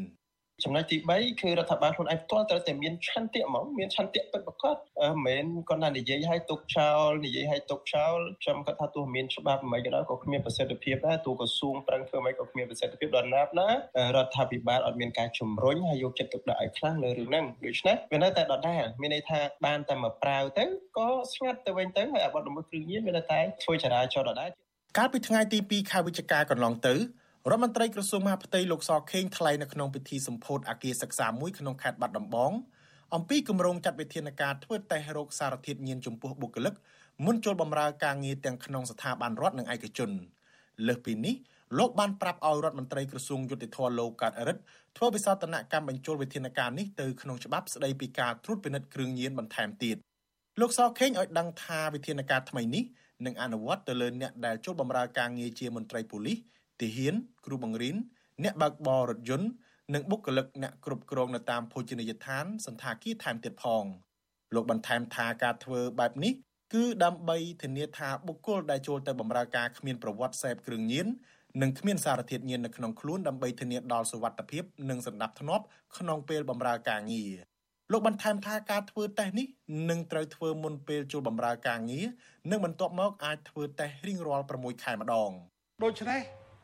[0.64, 13.70] ចំណុចទី3គឺរដ្ឋបាលខ្លួនឯងផ្ទាល់ត្រូវតែមានឆន្ទៈហ្មងមានឆន្ទៈពិតប្រាកដមិនមែនគាត់ថានិយាយឲ្យទុកចោលនិយាយឲ្យទុកចោលខ្ញុំគាត់ថាទោះមានច្បាប់មិនក៏ដោយក៏គ្មានប្រសិទ្ធភាពដែរទោះក្រសួងប្រឹងធ្វើមិនក៏គ្មានប្រសិទ្ធភាពដល់ណាប់ណា
[14.16, 20.66] រដ្ឋាភិបាលអត់មានការជំរុញហើយយកចិត្តទុកដាក់ឲ្យខ្លាំងលើរឿងហ្នឹងដូច្នេះវានៅតែដដែលមានន័យថាបានតែមកប្រាវទៅ
[20.98, 24.50] ក៏ស្ងាត់ទៅវិញទៅហើយអាវត្តល្មើសគ្រឿងញៀនវានៅតែធ្វើចរាចរណ៍ដដែល
[24.98, 26.96] កាលពីថ្ងៃទី2ខែវិច្ឆិកាកន្លងទៅ
[27.52, 32.52] រដ្ឋមន្ត្រីក្រសួងមហាផ្ទៃលោកសខេងថ្លែងនៅក្នុងពិធីសម្ពោធអគារសិក្សាមួយក្នុងខេត្តបាត់ដំបង
[33.16, 36.74] អំពីគម្រោងចាត់វិធានការធ្វើតេស្តរោគសារធាតុញៀនចំពោះបុគ្គលិក
[37.26, 40.10] មុនចូលបម្រើការងារទាំងក្នុងស្ថាប័នរដ្ឋនិងឯកជន
[40.88, 41.36] លើសពីនេះ
[41.78, 44.62] លោកបានប្រាប់ឲ្យរដ្ឋមន្ត្រីក្រសួងយុតិធម៌លោកកើតរិទ្ធ
[44.98, 49.98] ធ្វើវិសោធនកម្មបញ្ចូលវិធានការនេះទៅក្នុងច្បាប់ស្តីពីការត្រួតពិនិត្យគ្រឿងញៀនបន្ថែមទៀត
[50.62, 52.84] លោកសខេងឲ្យដឹងថាវិធានការថ្មីនេះ
[53.26, 56.38] នឹងអនុវត្តទៅលើអ្នកដែលចូលបម្រើការងារជាមន្ត្រីប៉ូលីស
[56.82, 57.96] ទាហាន គ្រូបង្រៀន
[58.44, 59.48] អ្នកបើកបររថយន្ត
[59.94, 63.84] និងបុគ្គលិកអ្នកគ្រប់គ្រងនៅតាមភោជនីយដ្ឋានសន្តាគារថែមទៀតផង
[64.56, 66.34] លោកបន្ថែមថាការធ្វើបែបនេះ
[66.74, 71.08] គឺដើម្បីធានាថាបុគ្គលដែលចូលទៅបម្រើការគ្មានប្រវត្តិសេពគ្រឿងញៀន
[71.62, 75.62] និងគ្មានសារធាតុញៀននៅក្នុងខ្លួនដើម្បីធានាដល់សុវត្ថិភាពនិងសន្តិភាព
[75.98, 77.34] ក្នុងពេលបម្រើការងារ
[77.92, 79.48] លោកបន្ថែមថាការធ្វើតេស្តនេះ
[79.90, 82.06] នឹងត្រូវធ្វើមុនពេលចូលបម្រើការងារ
[82.52, 85.32] និងបន្ទាប់មកអាចធ្វើតេស្តរៀងរាល់6ខែម្ដង
[85.84, 86.22] ដូច្នេះ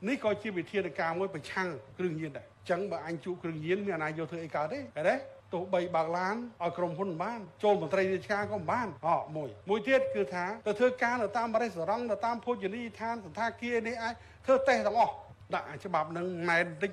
[0.08, 5.16] នេះក៏ជាវិធានការមួយប្រឆាំងគ្រឿងញៀនដែរអញ្ចឹងបើអញជួគ្រឿងញៀនមានអាណាយកធ្វើអីកើតទេឃើញទេ
[5.54, 14.14] ទោះបីបើកឡានឲ្យក្រុមហ៊ុនបានចូលមន្ត្រីរាជការក៏បានអមួយមួយទៀតគឺថាទៅធ្វើការនៅតាមរេស្តូរ៉ង់នៅតាមភោជនីយដ្ឋានសន្តាគារនេះអាច
[14.46, 15.14] ធ្វើតេស្តទាំងអស់
[15.54, 16.92] ដាក់ច្បាប់នឹងម៉ែនតិច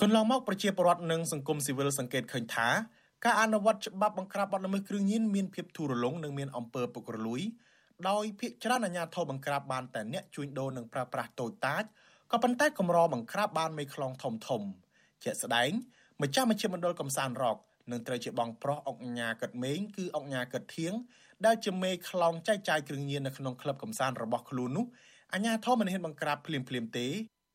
[0.00, 2.68] កន្លងមកប្រជាពលរដ្ឋនិងសង្គមស៊ីវិលសង្កេតឃើញថា
[3.24, 7.40] ការអនុវត្តច្បាប់បង្ក្រាបបទល្មើសគ្រឿងញៀនមានភាពធូររលុងនិងមានអំពើពុករលួយ
[8.08, 11.84] ដោយភាគច្រើនអាជ្ញាធរបង្ក្រាបបានតែអ្នកជួញដូរនិងប្រើប្រាស់តូចតាច
[12.32, 14.62] ក៏ប៉ុន្តែកម្របង្ក្រាបបានមេខ្លងធំធំ
[15.24, 15.70] ជាក់ស្ដែង
[16.22, 17.56] ម្ចាស់មជ្ឈមណ្ឌលកំសាន្តរក
[17.90, 20.92] នឹងត្រូវជាបងប្រុសអុកញ៉ាកិតមេងគឺអុកញ៉ាកិតធៀង
[21.46, 24.86] ដែលជាមេខ្លងចែកចាយគ្រឿងញៀននៅក្នុងក្លឹបកំសាន្តរបស់ខ្លួននោះ
[25.32, 27.06] អាជ្ញាធរមិនហ៊ានបង្ក្រាបភ្លាមភ្លាមទេ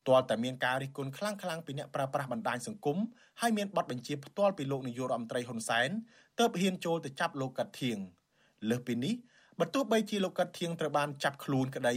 [0.08, 2.98] ទាល់តែមានការរិះគន់ខ្លាំងខ្លាំងពីអ្នកប្រើប្រាស់បណ្ដាញសង្គម
[3.40, 5.88] ហើយមានបទបញ្ជាផ្ទាល់ពីលោកនាយករដ្ឋមន្ត្រីហ៊ុនសែន
[6.38, 7.98] ទើបហ៊ានចូលទៅចាប់លោកកាត់ធៀង
[8.70, 9.14] លើសពីនេះ
[9.60, 11.94] បើទោះបីជាលោកកាត់ធៀងត្រូវបានចាប់ខ្លួនក្តី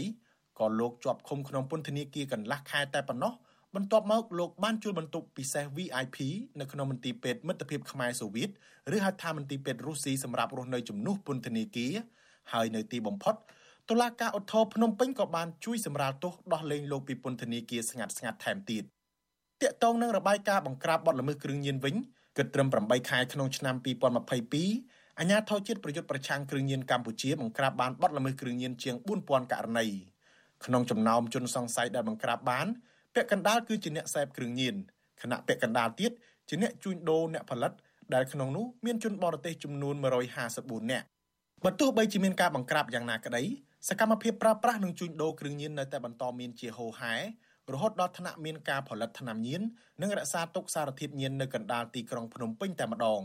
[0.59, 3.33] ក៏លោកជាប់ឃុំក្នុងពន្ធនាគារកន្លះខែតែប៉ុណ្ណោះ
[3.75, 6.17] បន្ទាប់មកលោកបានជួលបន្ទប់ពិសេស VIP
[6.59, 8.49] នៅក្នុងមន្ទីរពេទ្យមិត្តភាពខ្មែរសូវៀត
[8.95, 11.93] ឬហៅថាមន្ទីរពេទ្យរុស្ស៊ីសម្រាប់រស់នៅជំនួសពន្ធនាគារ
[12.53, 13.35] ហើយនៅទីបំផុត
[13.89, 18.83] តុលាការឧទ្ធរភ្នំពេញក៏បានជួយសម្រាលទោសដោះលែងលោកពីពន្ធនាគារស្ងាត់ស្ងាត់ថែមទៀត
[19.61, 21.95] តាក់ទងនឹងរបាយការណ៍បង្ក្រាបបទល្មើសគ្រឿងញៀនវិញ
[22.37, 23.75] គិតត្រឹម8ខែក្នុងឆ្នាំ
[24.47, 28.95] 2022អាញាធរជាតិប្រយុទ្ធប្រឆាំងគ្រឿងញៀនកម្ពុជាបង្ក្រាបបានបទល្មើសគ្រឿងញៀនជាង
[29.25, 29.85] 4000ករណី
[30.65, 32.67] ក្នុងចំណោមជនសង្ស័យដែលបង្ក្រាបបាន
[33.13, 34.75] ពាក់កណ្ដាលគឺជាអ្នកសេពគ្រឿងញៀន
[35.21, 36.11] ខណៈពាក់កណ្ដាលទៀត
[36.49, 37.71] ជាអ្នកជួញដូរអ្នកផលិត
[38.13, 39.95] ដែលក្នុងនោះមានជនបរទេសចំនួន
[40.43, 41.05] 154នាក់
[41.65, 43.43] បើទោះបីជាមានការបង្ក្រាបយ៉ាងណាក្តី
[43.87, 47.15] សកម្មភាពប្រើប្រាស់និងជួញដូរគ្រឿងញៀននៅតែបន្តមានជាហូរហែ
[47.71, 49.61] រហូតដល់ថ្នាក់មានការផលិតថ្នាំញៀន
[50.01, 53.21] និងរក្សាទុកសារធាតុញៀននៅកណ្ដាលទីក្រុងភ្នំពេញតែម្ដង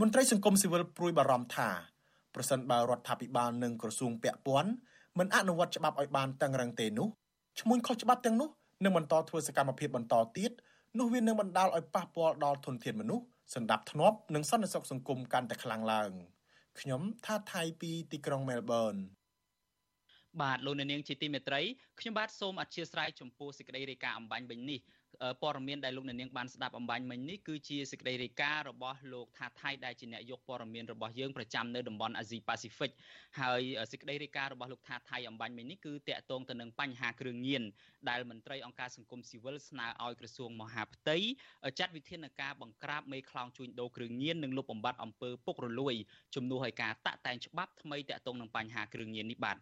[0.00, 1.70] មន្ត្រីសង្គមស៊ីវិលព្រួយបារម្ភថា
[2.34, 4.70] ប្រសិនបើរដ្ឋាភិបាលនិងក្រសួងពាក់ព័ន្ធ
[5.18, 7.08] មិនអនុវត្តច្បាប់ឲ្យបានតឹងរឹងទេនោះ
[7.60, 8.48] ឈ្មោះខុសច្បាប់ទាំងនោះ
[8.84, 10.50] នឹងបន្តធ្វើសកម្មភាពបន្តទៀត
[10.98, 13.24] នោះវានឹងបណ្ដាលឲ្យប៉ះពាល់ដល់ធនធានមនុស្ស
[13.54, 16.10] សន្តិភាពធ្នាប់និងសន្តិសុខសង្គមកាន់តែខ្លាំងឡើង
[16.80, 18.94] ខ្ញុំថាថៃពីទីក្រុងមែលប៊ន
[20.42, 21.60] បាទលោកនាងជាទីមេត្រី
[22.00, 24.80] ខ្ញុំបាទសូមអធិស្ឋានចំពោះសេចក្តីរាយការណ៍អំបញ្ញមិញនេះ
[25.42, 32.90] ព័ត៌មានដែលលោកអ្នកនាងបានស្ដាប់អំបញ្ញមិញនេះគឺជាសេចក្តីរាយការណ៍របស់លោកថាថៃដែលជាអ្នកយកព័ត៌មានរបស់យើងប្រចាំនៅតំបន់អាស៊ីប៉ាស៊ីហ្វិក
[33.40, 37.62] ហើយសេចក្តីរាយការណ៍របស់លោកថាថៃអំបញ្ញមិញនេះគឺតាក់ទងទៅនឹងបញ្ហាគ្រឿងញៀន
[38.08, 41.16] ដែលមន្ត្រីអង្គការសង្គមស៊ីវិលស្នើឲ្យក្រសួងមហាផ្ទៃ
[41.78, 45.94] ចាត់វិធានការបង្ក្រាបមេខ្លោងជួញដូរគ្រឿងញៀននិងលុបបំបាត់អំពើពុករលួយ
[46.34, 49.58] ជំនួសឲ្យការតាក់តែងច្បាប់ថ្មីតាក់ទងនឹងបញ្ហាគ្រឿងញៀននេះបាទ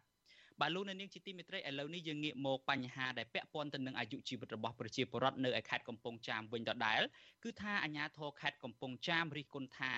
[0.60, 7.00] បាទលោកអ្នកនាងជាទីមេត្រីឥឡូវនេះយើងងាកមកបញ្ហាដែលពាក់ព័ន្ធទៅនឹងអាយុជីវិតរបស់ប្រជាពលរដ្ឋនៅឯខេត្តកំពង់ចាមវិញដដែល
[7.44, 9.92] គឺថាអាជ្ញាធរខេត្តកំពង់ចាមរិះគន់ថា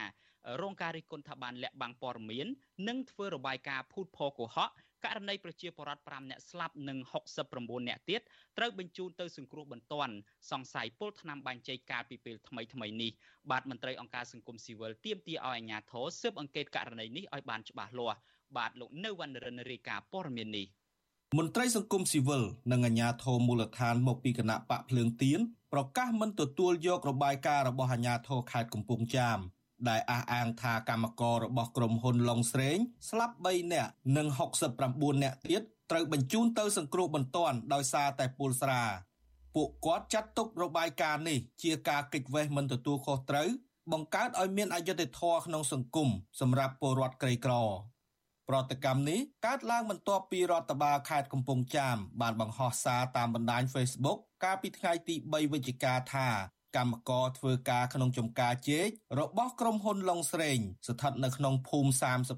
[0.62, 2.46] រងការរិះគន់ថាបានលាក់បាំងព័ត៌មាន
[2.88, 4.70] និងធ្វើរបាយការណ៍ភូតភរកុហក
[5.04, 6.98] ករណីប្រជាពលរដ្ឋ5នាក់ស្លាប់និង
[7.42, 8.20] 69នាក់ទៀត
[8.58, 10.14] ត្រូវបញ្ជូនទៅសង្គ្រោះបន្ទាន់
[10.50, 13.10] សង្ស័យពុលថ្នាំបាញ់ចេកកាលពីពេលថ្មីថ្មីនេះ
[13.50, 18.18] បាទមន្ត្រីអង្គការសង្គមស៊ីវិលទាមទារឲ្យអាជ្ញាធរស៊ើបអង្កេតករណីនេះឲ្យបានច្បាស់លាស់
[18.56, 20.66] បាទលោកនៅវណ្ណរិនរាយការណ៍ព័ត៌មាននេះ
[21.38, 25.40] មន្ត្រីសង្គមស៊ីវិលនិងអាជ្ញាធរមូលដ្ឋានមកពីគណៈបកភ្លើងទៀន
[25.72, 29.38] ប្រកាសមិនទទួលយករបាយការណ៍របស់អាជ្ញាធរខេត្តកំពង់ចាម
[29.88, 32.78] ដែលអះអាងថាកម្មកររបស់ក្រុមហ៊ុនឡុងស្រេង
[33.08, 34.26] ស្លាប់3នាក់និង
[34.74, 38.82] 69នាក់ទៀតត្រូវបញ្ជូនទៅសង្គ្រោះបន្ទាន់ដោយសារតែពុលស្រា
[39.54, 43.48] ពួកគាត់ចាត់ទុករបាយការណ៍នេះជាការកិច្ចវេះមិនទទួលខុសត្រូវ
[43.92, 46.08] បង្កើតឲ្យមានអយុត្តិធម៌ក្នុងសង្គម
[46.40, 47.54] សម្រាប់ពលរដ្ឋក្រីក្រ
[48.48, 56.28] ប្រតិកម្មនេះកើតឡើងបន្ទាប់ពីរដ្ឋបាលខេត្តកំពង់ចាមបានបង្ហោះសារតាមបណ្ដាញ Facebook កាលពីថ្ងៃទី3វិច្ឆិកាថា
[56.76, 58.88] កម្មករធ្វើការក្នុងចំការជែក
[59.20, 61.90] របស់ក្រុមហ៊ុនឡុងស្រេង ស្ថិតនៅក្នុងភូមិ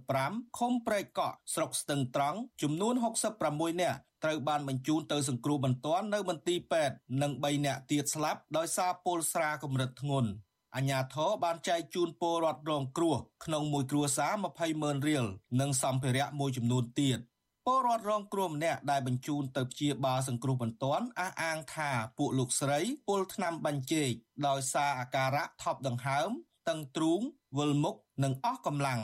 [0.05, 2.95] 35ឃុំព្រែកកក់ស្រុកស្ទឹងត្រង់ចំនួន
[3.39, 10.31] 66នាក់ត្រូវបានបញ្ជូនទៅសង្គ្រោះបន្ទាន់នៅមន្ទីរពេទ្យនិង3នាក់ទៀតស្លាប់ដោយសារពុលស្រាកម្រិតធ្ងន់
[10.77, 15.25] អាជ្ញាធរបានចែកជូនពលរដ្ឋរងគ្រោះក្នុងមួយគ្រួសារ20ម៉ឺនរៀល
[15.61, 17.19] និងសម្ភារៈមួយចំនួនទៀត
[17.67, 24.11] ពលរដ្ឋរងគ្រោះម្នាក់ដែលបញ្ជូនទៅព្យាបាលសង្គ្រោះបន្ទាន់អះអាងថាពួកលោកស្រីពុលថ្នាំបាញ់ជែក
[24.47, 26.31] ដោយសារអាការៈថប់ដង្ហើម
[26.69, 27.21] តឹងទ្រូង
[27.59, 29.01] វិលមុខនិងអស់កម្លាំង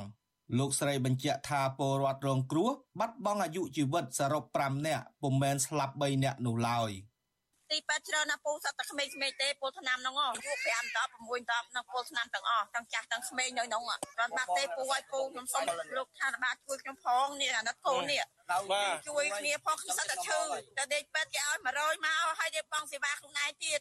[0.59, 6.91] លោកស្រីបញ្ជាក់ថាពលរដ្ឋរងគ្រោះបាត់បង់អាយុជីវិតសរុប5នាក់ពុំមែនស្លាប់3នាក់នោះឡើយ។
[7.73, 14.03] ទីពេទ្យច្រើនណាពូសត្វតែក្មេងៗទេពលថ្នាំហ្នឹងហ៎យក5តប6តបនឹងពលថ្នាំទាំងអស់ទាំងចាស់ទាំងក្មេងនៅហ្នឹងអត់
[14.37, 15.63] បាត់ទេពូឲ្យពូខ្ញុំសុំ
[15.97, 18.23] លោកឋានបាលជួយខ្ញុំផងនេះអាណិតកូននេះ
[19.09, 20.41] ជួយគ្នាផងខ្ញុំសិតតែឈឺ
[20.79, 23.81] តែដេកពេទ្យគេឲ្យ100មកហើយដេកបងសេវាខ្លួនឯងទៀត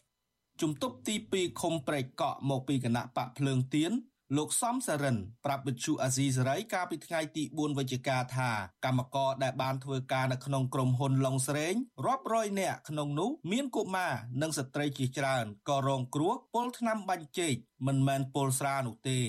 [0.60, 3.92] ជំទប់ទី2ឃុំព្រែកកក់មកពីគណៈបកភ្លើងទៀន
[4.36, 8.50] លោកសំសារិនប្រាប់វិទ្យុអាស៊ីសេរីកាលពីថ្ងៃទី4វិច្ឆិកាថា
[8.84, 11.74] កម្មករដែលបានធ្វើការនៅក្នុងក្រុមហ៊ុនឡុងស្រេង
[12.06, 17.54] រាប់រយនាក់ក្នុងនោះមានកុមារនិងស្ត្រីជាច្រើនក៏រងគ្រោះពលថ្នាំបាញ់ចេក
[17.86, 19.20] មិនមែនពលស្រានោះទេ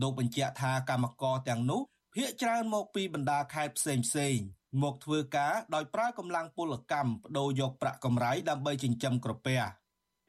[0.00, 1.82] លោកបញ្ជាក់ថាកម្មករទាំងនោះ
[2.14, 4.36] ភ ieck ច្រើនមកពីបណ្ដាខេត្តផ្សេងផ្សេង
[4.82, 9.60] មកធ្វើការដោយប្រើកម្លាំងពលកម្មបដូរយកប្រាក់កម្រៃដើម្បីចិញ្ចឹមក្រពះ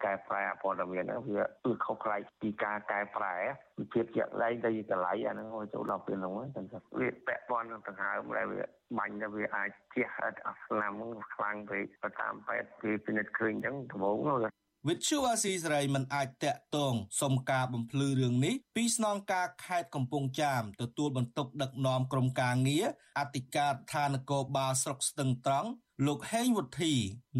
[0.04, 3.36] កែប្រែអព័ត៌មានហ្នឹងវាគឺខុសប្លែកពីការកែប្រែ
[3.80, 6.66] វិភាពជាក់ស្ដែងទៅកន្លែងអាហ្នឹងចូលដល់ពេលហ្នឹងហ្នឹង
[7.00, 8.64] វាពាក់ព័ន្ធនឹងដង្ហើមដែលវា
[8.98, 10.94] បាញ់ទៅវាអាចជះអត់អស្លាម
[11.34, 14.18] ខ្លាំងពេកទៅតាមពេទ្យគេពិនិត្យឃើញអញ្ចឹងដំបូង
[14.90, 22.86] វិទ្យុអាស៊ីសេរីមិនអាចតាក់ទងសុំការបំភ្លឺរឿងនេះពីស្នងការខេត្តកំពង់ចាមទទួលបន្ទុកដឹកនាំក្រុមការងារ
[23.20, 25.70] អធិការឋាននគរបាលស្រុកស្ទឹងត្រង់
[26.08, 26.94] លោកហេងវុធី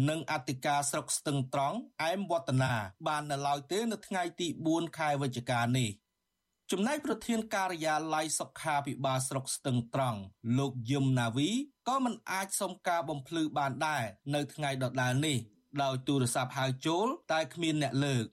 [0.08, 2.74] និងអធិការស្រុកស្ទឹងត្រង់អែមវឌ្ឍនា
[3.06, 5.90] បាននៅឡើយទេនៅថ្ងៃទី4ខែវិច្ឆិកានេះ
[6.70, 10.20] ចំណែកប្រធានការិយាល័យសុខាភិបាលស្រុកស្ទឹងត្រង់
[10.58, 11.50] លោកយឹមណាវី
[11.88, 14.04] ក៏មិនអាចសុំការបំភ្លឺបានដែរ
[14.34, 15.38] នៅថ្ងៃដដែលនេះ
[15.82, 18.24] ដោយទូរស័ព្ទហៅចូល តែគ្មានអ្នកលើក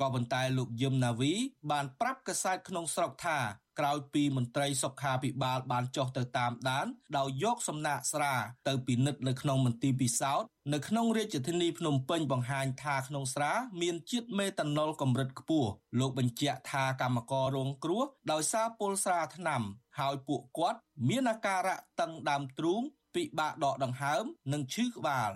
[0.00, 1.32] ក៏ប៉ុន្តែលោកយឹមណាវី
[1.70, 3.38] បានប្រាប់កាសែតក្នុងស្រុកថា
[3.78, 6.86] ក្រោយពីមន្ត្រីសុខាភិបាលបានចុះទៅតាមដាន
[7.18, 8.34] ដោយយកសំណាក់ស្រា
[8.68, 19.62] ទៅពិនិត្យនៅក្នុងមន្ទីរពិសោធន៍នៅក្នុងរាជធានីភ្នំពេញបង្ហាញថាក្នុងស្រា មានជាតិមេតាណុលកម្រិតខ្ពស់លោកបញ្ជាក់ថាកម្មកររងគ្រោះដោយសារពុលស្រាថ្នាំ
[19.98, 22.82] ហើយពួកគាត់ មានអាការៈតឹងដើមទ្រូង
[23.14, 25.32] ពិបាកដកដង្ហើម និងឈឺក្បាល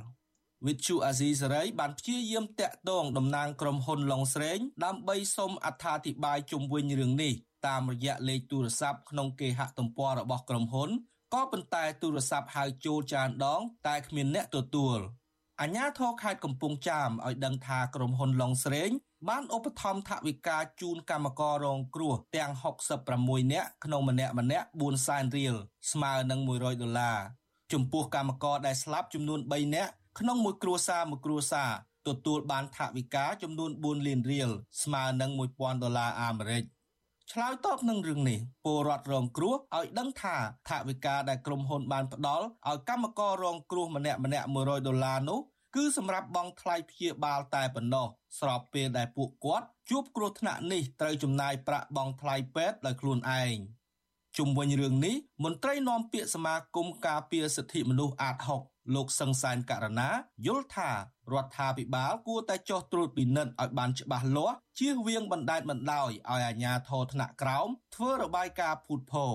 [0.67, 7.33] វិទ្យុអាស៊ីសេរីបានព្យាយាមតាក់ទងតំណាងក្រុមហ៊ុនឡុងស្រេងដើម្បីសូមអត្ថាធិប្បាយជុំវិញរឿងនេះ
[7.67, 10.91] តាមរយៈលេខទូរស័ព្ទក្នុងគេហទំព័ររបស់ក្រុមហ៊ុន
[11.35, 14.99] ក៏ប៉ុន្តែទូរស័ព្ទហៅចូលច្រើនដង តែគ្មានអ្នកទទួល
[15.61, 18.91] អាជ្ញាធរខេត្តកំពង់ចាមឲ្យដឹងថាក្រុមហ៊ុនឡុងស្រេង
[19.29, 22.51] បានឧបត្ថម្ភថវិកាជូនកម្មកររងគ្រោះទាំង
[23.03, 25.55] 66នាក់ក្នុងម្នាក់ម្នាក់4សែនរៀល
[25.91, 27.19] ស្មើនឹង100ដុល្លារ
[27.73, 31.71] ចំពោះកម្មករដែលស្លាប់ចំនួន3នាក់ ក្នុងមួយគ្រួសារមួយគ្រួសារ
[32.09, 34.51] ទទួលបានថវិកាចំនួន4លានរៀល
[34.83, 36.65] ស្មើនឹង1000ដុល្លារអាមេរិក
[37.33, 40.37] ឆ្លើយតបនឹងរឿងនេះពលរដ្ឋរងគ្រោះឲ្យដឹងថា
[40.69, 45.41] ថវិកាដែលក្រុមហ៊ុនបានផ្ដល់ឲ្យកម្មកររងគ្រោះម្នាក់ម្នាក់100ដុល្លារនោះ
[45.77, 48.07] គឺសម្រាប់បង់ថ្លៃព្យាបាលតែប៉ុណ្ណោះ
[48.41, 53.57] ស្របពេលដែលពួកគាត់ជួបគ្រោះថ្នាក់នេះត្រូវចំណាយប្រាក់បង់ថ្លៃពេទ្យដោយខ្លួនឯង
[54.37, 60.11] ជុំវិញរឿងនេះមន្ត្រីនាំពាក្យសមាគមការពារសិទ្ធិមនុស្សអាត6 លោកសង្សានករណា
[60.47, 60.91] យល់ថា
[61.33, 69.35] រដ្ឋាភិបាលគួរតែចោះត្រួតពិនិត្យឲ្យបានច្បាស់លាស់ជៀសវាងបណ្តែតបណ្តោយឲ្យអាជ្ញាធរថ្នាក់ក្រោមធ្វើរបាយការណ៍ភូតភរ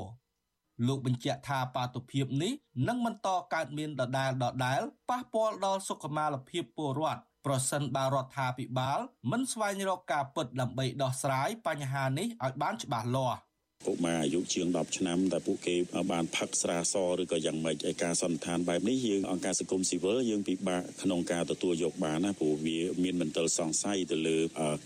[0.88, 2.54] លោកបញ្ជាក់ថាបាតុភិបនេះ
[2.88, 9.00] នឹងបន្តកើតមានដដែលដដែលប៉ះពាល់ដល់សុខុមាលភាពពលរដ្ឋប្រសិនបើរដ្ឋាភិបាល
[9.32, 13.40] មិនស្វែងរកការពិតដើម្បីដោះស្រាយបញ្ហានេះឲ្យបានច្បាស់លាស់
[13.88, 15.76] កុមារអាយុជាង10ឆ្នាំតែពួកគេ
[16.12, 24.38] បានផឹកស្រាសឬក៏យ៉ាងម៉េចឯការសន្និដ្ឋានបែបនេះយើងអង្គការសង្គមស៊ីវិលយើងពិបាកក្នុងការទទួលយកបានណាព្រោះវាមានមន្ទិលសង្ស័យទៅលើ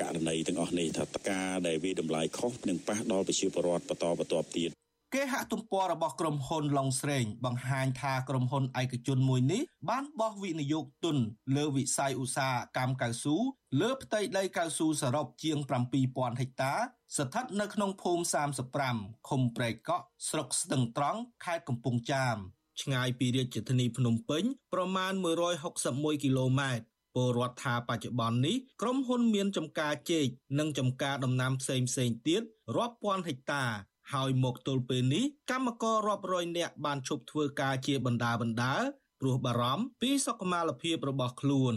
[0.01, 11.17] ករណីទាំងអស់នេះថាការដែលវាតម្លៃខុសនឹងប៉ះដល់ប្រជាពលរដ្ឋបន្តបន្ទាប់ទៀត គេហទំព័ររបស់ក្រុមហ៊ុនឡុងស្រេងបង្ហាញថាក្រុមហ៊ុនឯកជនមួយនេះបានបោះវិនិយោគទុន
[11.55, 13.35] លើវិស័យឧស្សាហកម្មកៅស៊ូ
[13.81, 15.57] លើផ្ទៃដីកៅស៊ូសរុបជាង
[15.99, 16.73] 7000ហិកតា
[17.17, 18.23] ស្ថិតនៅក្នុងភូមិ
[18.75, 22.37] 35ឃុំព្រែកកក់ស្រុកស្ទឹងត្រង់ខេត្តកំពង់ចាម
[22.81, 25.13] ឆ្ងាយពីរាជធានីភ្នំពេញប្រមាណ
[25.67, 30.27] 161គីឡូម៉ែត្រពលរដ្ឋថាបច្ចុប្បន្ននេះក្រុមហ៊ុនមានចំការចេក
[30.59, 32.41] និងចំការដំណាំផ្សេងផ្សេងទៀត
[32.75, 33.65] រាប់ពាន់ហិកតា
[34.13, 38.75] ហើយមកទល់ពេលនេះកម្មកររាប់រយនាក់បានឈប់ធ្វើការជាបណ្ដាបណ្ដា
[39.21, 41.75] ព្រោះបារម្ភពីសុខុមាលភាពរបស់ខ្លួន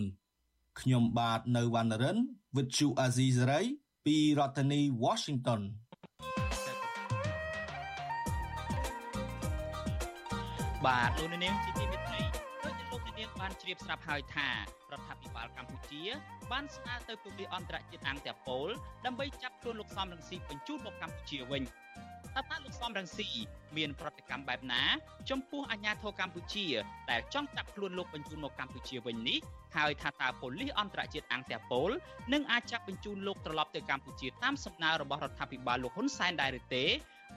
[0.80, 2.18] ខ្ញុំបាទនៅវណ្ណរិន
[2.54, 3.64] with Chu Azizari
[4.06, 5.60] ពីរដ្ឋធានី Washington
[10.86, 12.20] បាទលោកនាងជាទីមេត្រី
[12.64, 16.02] ដូចជាលោកនាងបានជ្រាបស្រាប់ហើយថារដ្ឋាភិបាលកម្ពុជា
[16.52, 18.68] បានស្នើទៅពលិអន្តរជាតិអង្គតេប៉ូល
[19.06, 21.62] ដើម្បីចាប់ខ្លួនលោកសំរងស៊ីបញ្ជូនមកកម្ពុជាវិញ
[22.38, 23.28] តើតើលោកសំរងស៊ី
[23.76, 24.82] មានប្រតិកម្មបែបណា
[25.30, 26.66] ចំពោះអាញាធរកម្ពុជា
[27.10, 29.38] ដែលចង់ចាប់ខ្លួនលោកបញ្ជូនមកកម្ពុជាវិញនេះ
[29.76, 31.90] ហើយថាតើប៉ូលីសអន្តរជាតិអង្គតាប៉ូល
[32.32, 36.84] នឹងអាចចាប់បញ្ជូនលោកត្រឡប់ទៅកម្ពុជាតាមសំណើរបស់រដ្ឋាភិបាលលោកហ៊ុនសែនដែរឬទេ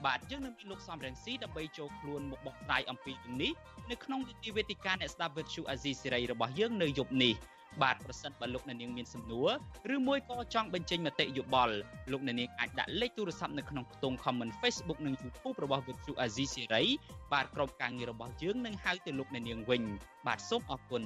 [0.04, 3.52] បាទយើងនឹងមានលោកសំរងស៊ីដើម្បីចូលខ្លួនមកបកស្រាយអំពីរឿងនេះ
[3.90, 7.34] នៅក្នុងនីតិវេទិកាអ្នកស្ដាប់វិទ្យុអាស៊ីសេរីរបស់យើងនៅយប់នេះ
[7.80, 9.48] បាទប្រសិនបើលោកអ្នកនាងមានសំណួរ
[9.94, 11.74] ឬមួយក៏ចង់បញ្ចេញមតិយោបល់
[12.12, 16.86] លោកអ្នកនាងអាចដាក់លេខទូរស័ព្ទនៅក្នុងខ្ទង់ comment Facebook និង YouTube របស់ Vithu Azizi Serai
[17.32, 19.82] បាទក្រុមការងាររបស់យើងនឹងហៅទៅលោកអ្នកនាងវិញ
[20.26, 21.02] បាទសូមអរគុណ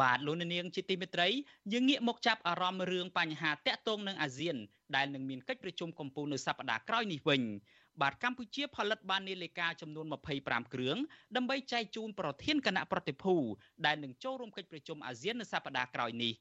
[0.00, 1.28] បាទលោកនាងជាទីមេត្រី
[1.72, 4.56] យើងងាកមកចាប់អារម្មណ៍រឿងបញ្ហាតាក់ទងនឹងអាស៊ាន
[4.96, 7.42] ដែលនឹងមានកិច្ចប្រជុំកំពូលនៅសប្តាហ៍ក្រោយនេះវិញ
[8.00, 10.06] បាទកម្ពុជាផលិតបាននាឡិកាចំនួន
[10.38, 10.96] 25គ្រឿង
[11.36, 13.34] ដើម្បីចែកជូនប្រធានគណៈប្រតិភូ
[13.86, 16.32] ដែលនឹងចូលរួមកិច្ចប្រជុំអាស៊ាននៅសប្តាហ៍ក្រោយនេះ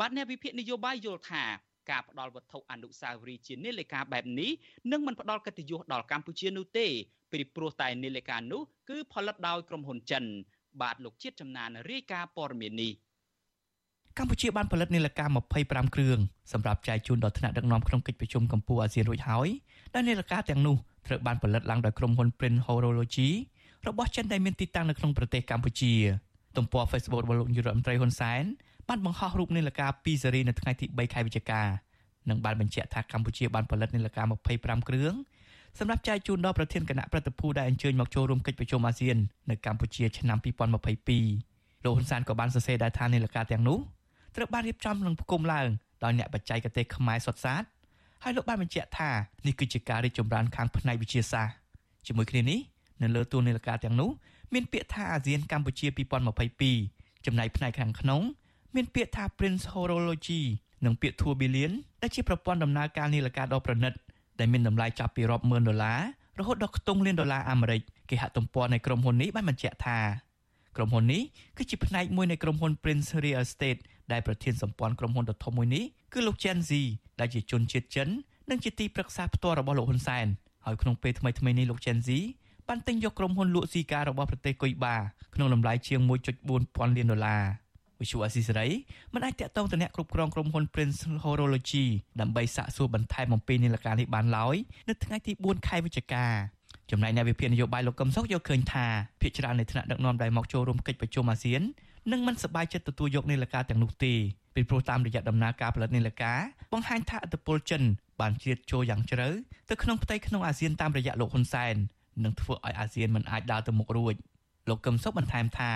[0.00, 1.44] បាទអ្នកវិភាគនយោបាយយល់ថា
[1.90, 4.50] ការផ្ដល់វត្ថុអនុស្សាវរីយ៍ជានាឡិកាបែបនេះ
[4.92, 6.86] នឹងមិនផ្ដល់កិត្តិយសដល់កម្ពុជានោះទេ
[7.32, 10.24] ពីព្រោះតែនាឡិកានោះគឺផលិតដោយក្រុមហ៊ុនចិន
[10.82, 12.92] បាទលោកជាតិចំណានរាយការណ៍ព័ត៌មាននេះ
[14.18, 15.24] កម្ពុជាបានផលិតនាឡិកា
[15.60, 16.18] 25គ្រឿង
[16.52, 19.48] សម្រាប់ចែកជូនដល់ថ្នាក់ដឹកនាំក្នុងកិច្ចប្រជុំកម្ពុជាអាស៊ានរួចហើយ
[19.94, 23.30] ដែលនាឡិកាទាំងនោះត្រូវបានផលិតឡើងដោយក្រុមហ៊ុន Print Horology
[23.86, 25.92] របស់ចិនដែលមានទីតាំងនៅក្នុងប្រទេសកម្ពុជា
[26.56, 28.44] ទំព័រ Facebook របស់លោកនាយរដ្ឋមន្ត្រីហ៊ុនសែន
[28.88, 31.62] បានបង្ហោះរូបនាឡិកា2ស៊េរីនៅថ្ងៃទី3ខែវិច្ឆិកា
[32.28, 34.22] និងបានបញ្ជាក់ថាកម្ពុជាបានផលិតនាឡិកា
[34.54, 35.12] 25គ្រឿង
[35.78, 39.16] សម្រាប់ចែកជូនដល់ប្រធានគណៈប្រតិភូដែលអញ្ជើញមកចូលរួមកិច្ចប្រជុំអាស៊ាន
[39.50, 43.78] នៅកម្ពុជាឆ្នាំ2022លោកហ៊ុនសែនក៏បានសរសេរដែរថានាឡិកាទាំងនោះ
[44.36, 45.68] ត្រូវបានរៀបចំនិងផ្គុំឡើង
[46.04, 47.62] ដោយអ្នកបច្ចេកទេសខ្មែរសុទ្ធសាធ
[48.22, 49.10] ហើយលោកបានបញ្ជាក់ថា
[49.46, 51.54] នេះគឺជាការរីកចម្រើនខាងផ្នែកវិទ្យាសាស្ត្រ
[52.06, 52.58] ជាមួយគ្នានេះ
[53.02, 54.10] នៅលើទួលនីលការទាំងនោះ
[54.54, 55.86] មានពាក្យថាអាស៊ានកម្ពុជា
[56.56, 58.22] 2022ចំណែកផ្នែកខាងក្នុង
[58.74, 60.42] មានពាក្យថា Prince Horology
[60.84, 63.92] និងពាក្យ Tourbillon ដែលជាប្រព័ន្ធដំណើរការនាឡិកាដ៏ប្រណិត
[64.38, 66.00] ដែលមានតម្លៃចាប់ពីរាប់ម៉ឺនដុល្លារ
[66.38, 69.98] រហូតដល់ខ្ទង់លានដុល្លារអាមេរិកគេហទំព័រនៃក្រុមហ៊ុននេះបានបញ្ជាក់ថា
[70.76, 71.22] ក្រុមហ៊ុននេះ
[71.56, 73.80] គឺជាផ្នែកមួយនៃក្រុមហ៊ុន Prince Real Estate
[74.12, 76.82] ដែលប្រធានសម្ព័ន្ធក្រុមហ៊ុនដ៏ធំមួយនេះគឺលោក Chen Zi
[77.20, 78.08] ដែលជាជនជាតិចិន
[78.50, 80.26] និងជាទីប្រឹក្សាផ្ទាល់របស់លោកហ៊ុនសែន
[80.66, 82.18] ហើយក្នុងពេលថ្មីៗនេះលោក Chen Zi
[82.68, 84.96] បានទិញយកក្រុមហ៊ុនលក់ស៊ីការបស់ប្រទេសកុយបា
[85.34, 86.00] ក្នុងតម្លៃជាង
[86.38, 87.42] 1.4ពាន់លានដុល្លារ
[88.00, 88.68] វិសុវអស៊ីសេរី
[89.14, 91.84] មិនអាចតាក់ទងទៅអ្នកគ្រប់គ្រងក្រុមហ៊ុន Prince Horology
[92.20, 94.56] ដើម្បីសាកសួរបន្ថែមអំពីនីលការនេះបានឡើយ
[94.88, 96.26] នៅថ្ងៃទី4ខែវិច្ឆិកា
[96.90, 98.86] ចំណែកអ្នកវិភាគនយោបាយលោកកឹមសុខយកឃើញថា
[99.20, 101.62] ភាគច្រើននៃថ្នាក់ដឹកនាំដែលមកចូលរួមកិច្ចប្រជុំអាស៊ាន
[102.10, 104.14] នឹងមិនសប្បាយចិត្តទទួលយកនីលការទាំងនោះទេ
[104.54, 106.38] ពីព្រោះតាមរយៈដំណើរការផលិតនីលការ
[106.72, 107.82] បង្ហាញថាឥទ្ធិពលចិន
[108.20, 109.28] បានជ្រៀតចូលយ៉ាងជ្រៅ
[109.70, 111.74] ទៅក្នុងផ្ទៃក្នុងអាស៊ានតាមរយៈលោកហ៊ុនសែន
[112.24, 114.14] នឹងធ្វើឲ្យអាស៊ានមិនអាចដើរទៅមុខរួច
[114.68, 115.70] លោកកឹមសុខបន្ថែមថា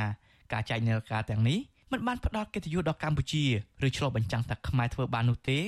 [0.52, 1.58] ការចែកនីលការទាំងនេះ
[1.92, 3.44] មិនបានផ្ដល់កិត្តិយសដល់កម្ពុជា
[3.86, 5.58] ឬឆ្លុះបញ្ចាំងថាខ្មែរធ្វើបាននោះទេ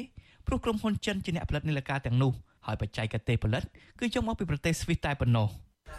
[0.47, 2.33] ព្រោះក្រុមហ៊ុនចិនជាអ្នកផលិតនីលការទាំងនោះ
[2.67, 3.63] ហើយបច្ចេកទេសផលិត
[3.99, 5.49] គឺយកមកពីប្រទេសស្វីសតែប៉ុណ្ណោះ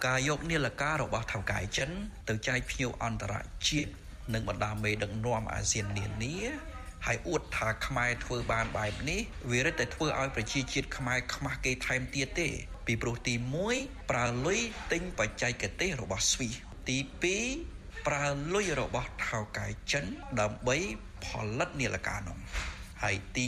[0.06, 1.90] ការយកនីលការរបស់ថៅកែចិន
[2.30, 3.34] ទៅចែកភ្ញៀវអន្តរ
[3.68, 3.92] ជាតិ
[4.34, 6.38] និងបណ្ដាមេដឹកនាំអាស៊ាននានា
[7.06, 12.48] ហើយអួតថាខ្មែរធ្វើបានបែបនេះវារិតតែធ្វើឲ្យប្រជាជាតិខ្មែរខ្មាស់គេថែមទៀតទេ
[12.86, 13.34] ពីព្រោះទី
[13.72, 14.60] 1ប្រើលុយ
[14.92, 16.54] ទិញបច្ចេកទេសរបស់ស្វីស
[16.90, 16.98] ទី
[17.52, 20.06] 2ប្រើលុយរបស់ថៅកែចិន
[20.40, 20.78] ដើម្បី
[21.26, 22.38] ផលិតនាឡិកានោះ
[23.04, 23.46] ហើយទី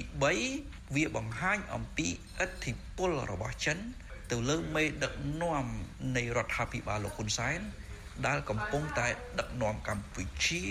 [0.48, 2.12] 3វាបង្ហាញអំពីឥ
[2.50, 3.78] ទ្ធិពលរបស់ចិន
[4.32, 5.66] ទៅលើមេដឹកនាំ
[6.18, 7.60] នៃរដ្ឋាភិបាលលោកហ៊ុនសែន
[8.28, 9.08] ដែលកំពុងតែ
[9.40, 10.64] ដឹកនាំកម្ពុជា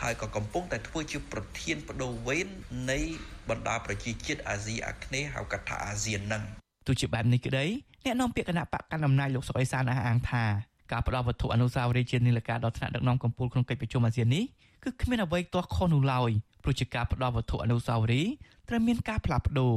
[0.00, 2.46] ហើយក៏កំពុងតែធ្វើជាប្រធានបដូវវេន
[2.90, 3.00] នៃ
[3.48, 6.42] បណ្ដាប្រជាជាតិអាស៊ីអាគ្នេយ៍ហៅកាត់ថាអាស៊ាននឹង
[6.86, 7.64] ទោះជាបែបនេះក្តី
[8.04, 10.44] អ្នកនាំពាក្យគណៈបកកណ្ដាលអំណាចលោកសុកអេសានអះអាងថា
[10.92, 14.44] ការផ្ដល់វត្ថុអនុស្សាវរីយ៍ជានីលការដល់ថ្នាក់ដឹកនាំកម្ពុជាក្នុងកិច្ចប្រជុំអាស៊ាននេះ
[14.84, 16.30] គឺគ្មានអ្វីទាស់ខុសនោះឡើយ
[16.62, 18.32] ព្រោះជាការផ្ដល់វត្ថុអនុស្សាវរីយ៍
[18.68, 19.74] ត្រូវមានការផ្លាស់ប្ដូរ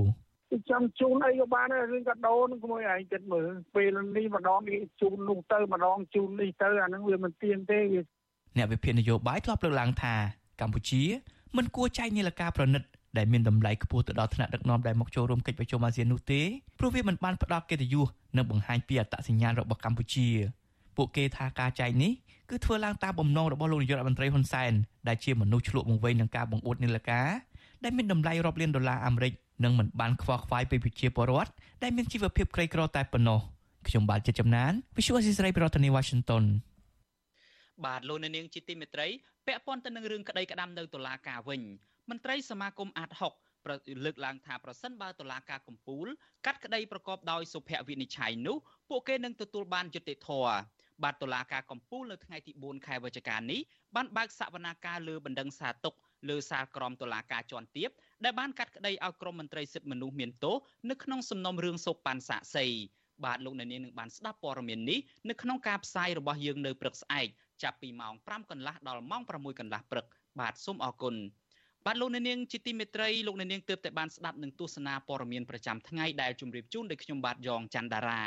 [0.69, 7.79] ចាំជូនអីក៏បានដែររឿងកាដូនឹងក្មួយឯងគិតមើលពេលនេះម្ដងនេះជូននោះទៅម្ដងជូននេះទៅអានឹងវាមិនទៀងទេ
[8.57, 10.15] អ្នកវិភាគនយោបាយធ្លាប់លើកឡើងថា
[10.61, 11.03] កម្ពុជា
[11.57, 12.83] មិនគួរចែកនីលការប្រណិត
[13.17, 16.41] ដែលមានតម្លៃខ្ពស់ទៅដល់ថ្នាក់ដឹកនាំដែលមកចូលរួមកិច្ចប្រជុំអាស៊ាននោះទេ
[16.79, 20.27] ព្រោះវាមិនបានផ្ដល់កិត្តិយសនិងបង្ហាញពីអត្តសញ្ញាណរបស់កម្ពុជា
[20.97, 22.11] ពួកគេថាការចែកនេះ
[22.49, 24.73] គឺធ្វើឡើងតាមបំណងរបស់លោកនាយករដ្ឋមន្ត្រីហ៊ុនសែន
[25.07, 27.29] ដែលជាមនុស្សឆ្លក់បង្វែងនឹងការបង្អួតនីលការ
[27.83, 29.31] ដែលមានតម្លៃរាប់លានដុល្លារអាមេរិក
[29.63, 31.51] និងមិនបានខ្វល់ខ្វាយពីប្រជាពលរដ្ឋ
[31.83, 33.39] ដែលមានជីវភាពក្រីក្រតែប៉ុណ្ណោះ
[33.87, 36.43] ខ្ញុំបាទជាចំណាន Visual Assisray ប្រធានាទី Washington
[37.85, 39.07] បាទលោកនាងជាទីមេត្រី
[39.47, 41.61] ពាក់ព័ន្ធទៅនឹងរឿងក្តីក្តាំនៅតុលាការវិញ
[42.09, 46.07] មន្ត្រីសមាគមអាត6លើកឡើងថាប្រសិនបើតុលាការកំពូល
[46.45, 48.57] កាត់ក្តីប្រកបដោយសុភវិនិច្ឆ័យនោះ
[48.89, 50.55] ពួកគេនឹងទទួលបានយុត្តិធម៌
[51.03, 53.61] បាទតុលាការកំពូលនៅថ្ងៃទី4ខែវិច្ឆិកានេះ
[53.95, 55.93] បានបើកសវនាការលើបណ្ដឹងសារទុក
[56.29, 57.89] លើសាលក្រមតុលាការជាន់ទាប
[58.23, 60.55] ដែលបានកាត់ក្តីឲ្យក្រមមន្ត្រីសិទ្ធិមនុស្សមានទោស
[60.89, 62.65] នៅក្នុងសំណុំរឿងសូប៉ាន់សាក់សី
[63.25, 67.27] បាទលោកអ្នកនាងនឹងបានស្ដាប់ព័ត៌មាននេះនៅក្នុងការផ្សាយរបស់យើងនៅព្រឹកស្អែក
[67.63, 70.05] ចាប់ពីម៉ោង5កន្លះដល់ម៉ោង6កន្លះព្រឹក
[70.39, 71.15] បាទសូមអរគុណ
[71.85, 78.21] បាទលោកអ្នកនាងជាទីមេត្រីលោកអ្នកនាងទើបតែបានស្ដាប់នឹងទស្សនាព័ត៌មានប្រចាំថ្ងៃដែលជម្រាបជូនដោយខ្ញុំបាទយ៉ងច័ន្ទដារា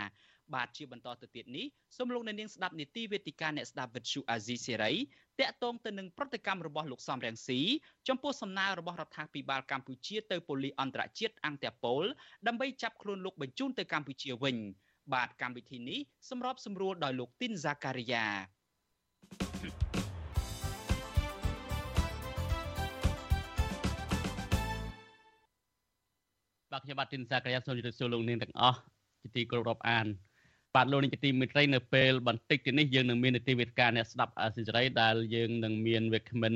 [0.54, 4.92] បាទជាបន្តទៅទៀតនេះសូមលោកអ្នកនាងស្ដាប់នីតិវេទិកាអ្នកស្ដាប់វិទ្យុអាស៊ីសេរី
[5.40, 7.60] តាក់ទងទៅនឹងប្រតិកម្មរបស់លោកសំរងស៊ី
[8.08, 12.04] ចំពោះសំណើរបស់រដ្ឋាភិបាលកម្ពុជាទៅប៉ូលីសអន្តរជាតិអង្គតេប៉ូល
[12.46, 14.56] ដើម្បីចាប់ខ្លួនលោកបញ្ជូនទៅកម្ពុជាវិញ
[15.14, 18.26] បាទកម្មវិធីនេះសម្របសម្រួលដោយលោកទីនហ្សាការីយ៉ា
[26.72, 28.78] បាទខ្ញុំបាទទីនហ្សាការីយ៉ាសូមជម្រាបសួរលោកនាងទាំងអស់
[29.22, 30.06] ជាទីគោរពរាប់អាន
[30.74, 36.54] បាទលោកនាយកទីមេត្រីនៅពេលបន្តិចទៀតនេះយើងនឹងមាននីតិវិទ្យាអ្នកស្ដាប់អាស៊ីសេរីដែលយើងនឹងមានវិក្កាមិន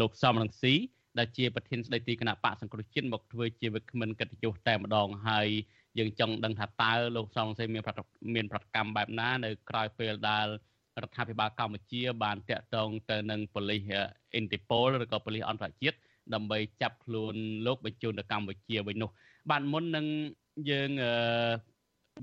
[0.00, 0.74] លោកសំរងស៊ី
[1.18, 5.48] ដែលជាប្រធានស្ដីទីគណៈបកសង្គ្រោះជាតិមកធ្វើជាវិក្កាមិនកិត្តិយសតែម្ដងហើយ
[5.98, 10.46] យើងចង់ដឹងថាតើលោកសំរងស៊ីមានប្រតិមានប្រតិកម្មបែបណានៅក្រៅពេលដែល
[11.02, 13.90] រដ្ឋាភិបាលកម្ពុជា បានតាក់ទងទៅនឹងប៉ូលីស
[14.32, 15.96] អ៊ីនទីប៉ូលឬក៏ប៉ូលីសអន្តរជាតិ
[16.34, 17.34] ដើម្បីចាប់ខ្លួន
[17.66, 19.10] លោកបញ្ជូនទៅកម្ពុជាវិញនោះ
[19.50, 20.06] បាទមុននឹង
[20.70, 20.90] យើង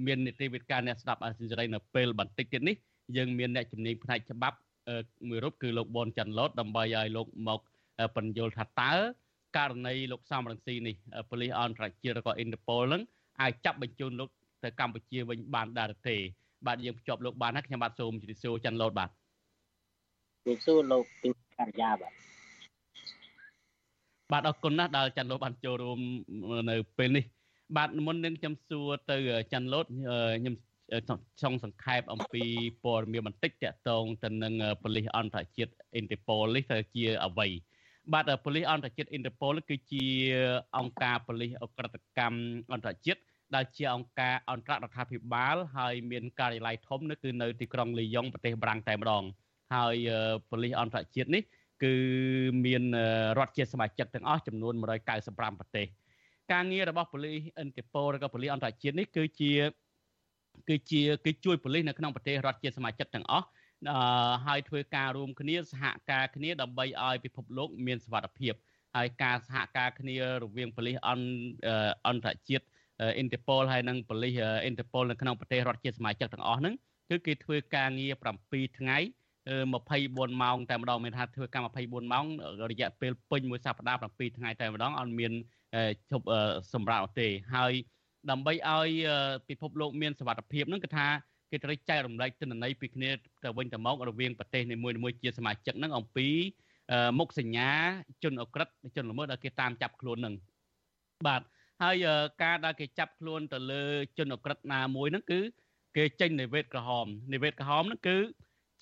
[0.05, 2.75] មាននីតិវិទ្យាអ្នកស្ដាប់អាស៊ីសេរីនៅពេលបន្តិចទៀតនេះ
[3.17, 4.57] យើងមានអ្នកជំនាញផ្នែកច្បាប់
[5.27, 7.59] មួយរូបគឺលោកបនច័ន្ទឡូតដើម្បីឲ្យលោកមក
[8.15, 8.93] បញ្យល់ថាតើ
[9.57, 10.95] ករណីលោកសំរងស៊ីនេះ
[11.29, 13.01] ប៉ូលីសអន្តរជាតិឬក៏អ៊ីនតឺប៉ូលនឹង
[13.41, 14.29] អាចចាប់បញ្ជូនលោក
[14.63, 16.15] ទៅកម្ពុជាវិញបានដែរទេ
[16.67, 19.11] បាទយើងភ្ជាប់លោកបានហើយខ្ញុំបាទសូមជម្រាបសួរច័ន្ទឡូតបាទជ
[20.45, 22.13] ម្រាបសួរលោកទីការិយាបាទ
[24.31, 25.99] បាទអរគុណណាស់ដែលច័ន្ទឡូតបានចូលរួម
[26.69, 27.25] នៅពេលនេះ
[27.76, 29.18] បាទមុននឹងខ្ញុំសួរទៅ
[29.51, 29.86] ច័ន្ទលូត
[30.39, 30.55] ខ្ញុំ
[31.41, 32.43] ចង់សង្ខេបអំពី
[32.84, 37.47] ព័ត៌មានបន្តិចតកតងទៅនឹងប៉ូលីសអន្តរជាតិ Interpol នេះទៅជាអ្វី
[38.13, 40.05] បាទប៉ូលីសអន្តរជាតិ Interpol គឺជា
[40.78, 42.39] អង្គការប៉ូលីសអក្រិតកម្ម
[42.74, 43.22] អន្តរជាតិ
[43.55, 49.24] ដែលជាអង្គការអន្តររដ្ឋាភិបាលហើយមានការិយាល័យធំនោះគឺនៅទីក្រុងលីយ៉ុងប្រទេសបារាំងតែម្ដង
[49.74, 49.95] ហើយ
[50.49, 51.43] ប៉ូលីសអន្តរជាតិនេះ
[51.84, 51.93] គឺ
[52.66, 52.84] មាន
[53.38, 55.88] រដ្ឋជាសមាជិកទាំងអស់ចំនួន195ប្រទេស
[56.51, 59.53] ការងាររបស់ប៉ូលីសអិនតេប៉ូឬក៏ប៉ូលីសអន្តរជាតិនេះគឺជា
[60.69, 63.45] គឺជាគឺជួយប៉ូលីសនៅក្នុងប្រទេសរដ្ឋជាសមាជិកទាំងអស់
[63.89, 68.53] អឺហើយធ្វើការរួមគ្នាសហការគ្នាដើម្បីឲ្យពិភពលោកមានសុវត្ថិភាព
[68.95, 70.97] ហើយការសហការគ្នារវាងប៉ូលីស
[72.07, 72.65] អន្តរជាតិ
[73.21, 76.73] Interpol ហើយនិងប៉ូលីស Interpol នៅក្នុងប្រទេសរដ្ឋជាសមាជិកទាំងអស់ហ្នឹង
[77.09, 78.13] គឺគេធ្វើការងារ
[78.45, 78.97] 7ថ្ងៃ
[79.45, 82.25] 24ម៉ោងតែម្ដងមានថាធ្វើការ24ម៉ោង
[82.71, 85.31] រយៈពេលពេញមួយសប្តាហ៍7ថ្ងៃតែម្ដងអត់មាន
[86.11, 86.26] ជប់
[86.73, 87.73] សម្រាប់ទេហើយ
[88.32, 88.89] ដើម្បីឲ្យ
[89.49, 91.07] ពិភពលោកមានសវត្ថភាពហ្នឹងគឺថា
[91.51, 93.09] គេត្រូវចែករំលែកទិន្នន័យពីគ្នា
[93.43, 96.28] ទៅវិញទៅមករវាងប្រទេសនីមួយៗជាសមាជិកហ្នឹងអំពី
[97.19, 97.69] មុខសញ្ញា
[98.23, 100.36] ជនអក្រិតជនល្មើសដែលគេតាមចាប់ខ្លួនហ្នឹង
[101.28, 101.41] បាទ
[101.84, 102.05] ហើយ
[102.43, 103.84] ការដែលគេចាប់ខ្លួនទៅលើ
[104.17, 105.39] ជនអក្រិតណាមួយហ្នឹងគឺ
[105.97, 108.17] គេចេញនិវេតក្រហមនិវេតក្រហមហ្នឹងគឺ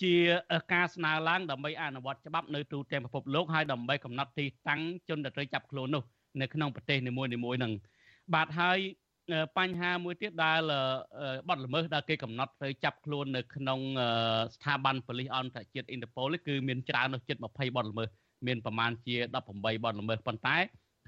[0.03, 0.15] ជា
[0.73, 6.03] ការស្នើឡើងដើម្បីអនុវត្តច្បាប់នៅទូទាំងពិភពលោកហើយដើម្បីកំណត់ទីតាំងជនដែលត្រូវចាប់ខ្លួននោះ
[6.41, 7.73] នៅក្នុងប្រទេសនីមួយៗហ្នឹង
[8.33, 8.79] បាទហើយ
[9.57, 10.59] បញ្ហាមួយទៀតដែល
[11.49, 13.79] បទល្មើសដែលគេកំណត់ទៅចាប់ខ្លួននៅក្នុង
[14.55, 18.09] ស្ថាប័នប៉ូលីសអន្តរជាតិ Interpol គឺមានច្រើននោះជិត20បទល្មើស
[18.47, 20.57] មានប្រមាណជា18បទល្មើសប៉ុន្តែ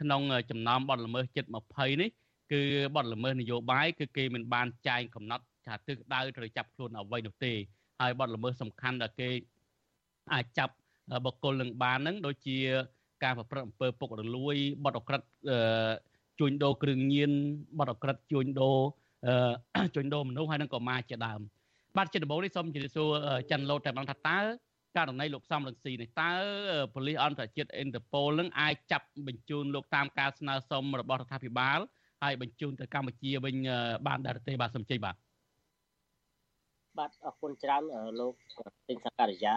[0.01, 2.09] ក្នុងចំណោមបទល្មើសជិត20នេះ
[2.51, 2.61] គឺ
[2.95, 7.53] បទល្មើសនយោបាយគឺគេមិនបានចែងកំណត់ថាទិសដៅត្រូវចាប់ខ្លួនអ្វីនោះទេ
[8.01, 9.30] ហើយបទល្មើសសំខាន់ដែលគេ
[10.34, 10.73] អាចចាប់
[11.26, 12.57] បុគ្គលនឹងបានហ្នឹងដូចជា
[13.26, 14.55] ការប្រព្រឹត្តអំពើពុករលួយ
[14.86, 15.21] បទអក្រិត
[16.39, 17.32] ជួញដូរគ្រឿងញៀន
[17.80, 18.78] បទអក្រិតជួញដូរ
[19.95, 21.39] ជួញដូរមនុស្សហើយនឹងកុមារជាដើម
[21.97, 23.09] បាទជាដំបូងនេះសូមជម្រាបសួរ
[23.49, 24.39] ច័ន្ទលោតតែបានថាតើ
[24.97, 26.32] ករណីលោកសំរងស៊ីនេះតើ
[26.93, 31.80] ប៉ូលីសអន្តរជាតិអ៊ីនតឺប៉ូលនឹងអាចចាប់បញ្ជូនលោកតាមការស្នើសុំរបស់រដ្ឋាភិបាល
[32.23, 33.55] ហើយបញ្ជូនទៅកម្ពុជាវិញ
[34.07, 35.15] បានដែរទេបាទសូមជ័យបាទ
[36.97, 37.84] បាទអរគុណច្រើន
[38.19, 38.34] លោក
[38.88, 39.55] ទិញសការីយ៉ា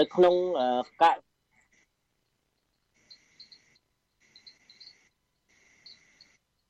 [0.00, 0.34] នៅក្នុង
[1.02, 1.04] ក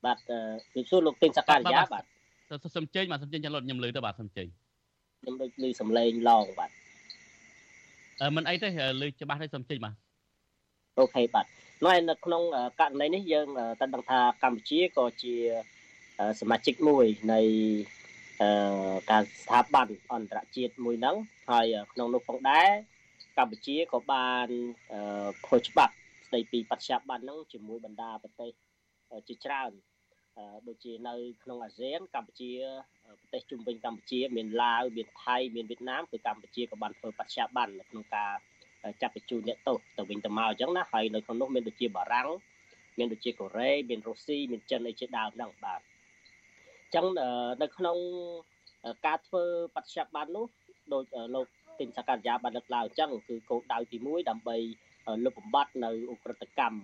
[0.05, 0.17] បាទ
[0.73, 2.03] ពីសួរលោកទិញសការីយ៉ាបាទ
[2.75, 4.47] សូមជើញបាទសូមជើញចាំលុតខ្ញុំលើទៅបាទសូមជើញ
[5.21, 6.71] ខ្ញុំដូចឮសំឡេងឡងបាទ
[8.21, 8.69] អឺមិនអីទេ
[9.01, 9.95] លើច្បាស់ទេសូមជើញបាទ
[10.99, 11.45] អូខេបាទ
[11.85, 12.43] នៅនៅក្នុង
[12.79, 13.47] ករណីនេះយើង
[13.79, 15.33] តែដឹងថាកម្ពុជាក៏ជា
[16.41, 17.41] សមាជិកមួយនៃ
[19.11, 21.15] ការស្ថាប័នអន្តរជាតិមួយហ្នឹង
[21.51, 22.69] ហើយក្នុងនោះផងដែរ
[23.37, 24.47] កម្ពុជាក៏បាន
[25.45, 25.93] ធ្វើច្បាប់
[26.27, 28.51] ស្ដីពីបច្ចាប័នហ្នឹងជាមួយបណ្ដាប្រទេស
[29.27, 29.71] ជាច្រើន
[30.67, 32.51] ដូចជានៅក្នុងអាស៊ានកម្ពុជា
[33.19, 38.33] ប្រទេសជុំវិញកម្ពុជា មានឡាវមានថៃមានវៀតណាមគឺកម្ពុជាក៏បានធ្វើបច្ចាប័ននៅក្នុងការ
[39.01, 42.29] ចាប់បញ្ជូនអ្នកទោសទៅវិញទៅមកអញ្ចឹងណាហើយនៅក្នុងនោះមានដូចជាបារាំង
[42.97, 45.81] មានដូចជាកូរ៉េមានរុស្ស៊ីមានចិនអីជាដើមហ្នឹងបាទ
[46.95, 47.05] ចឹង
[47.61, 47.97] នៅក្នុង
[49.05, 49.43] ការធ្វើ
[49.75, 50.45] បច្ចុប្បន្ននោះ
[50.93, 51.03] ដោយ
[51.35, 51.47] លោក
[51.79, 54.57] ទិញសកលយាបានលើកឡើងអញ្ចឹងគឺគោលដៅទី1ដើម្បី
[55.25, 56.77] លុបបំបាត់នៅអ ுக ្រិតកម្ម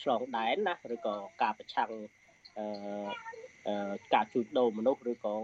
[0.00, 1.90] ឆ្លងដែនណាឬក៏ការប្រឆាំង
[4.14, 5.34] ការជួញដូរមនុស្សឬក៏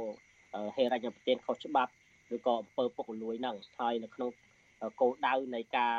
[0.76, 1.92] ហេរញ្ញប្បទានខុសច្បាប់
[2.36, 4.30] ឬក៏អំពើពុករលួយហ្នឹងហើយនៅក្នុង
[5.00, 5.96] គោលដៅនៃការ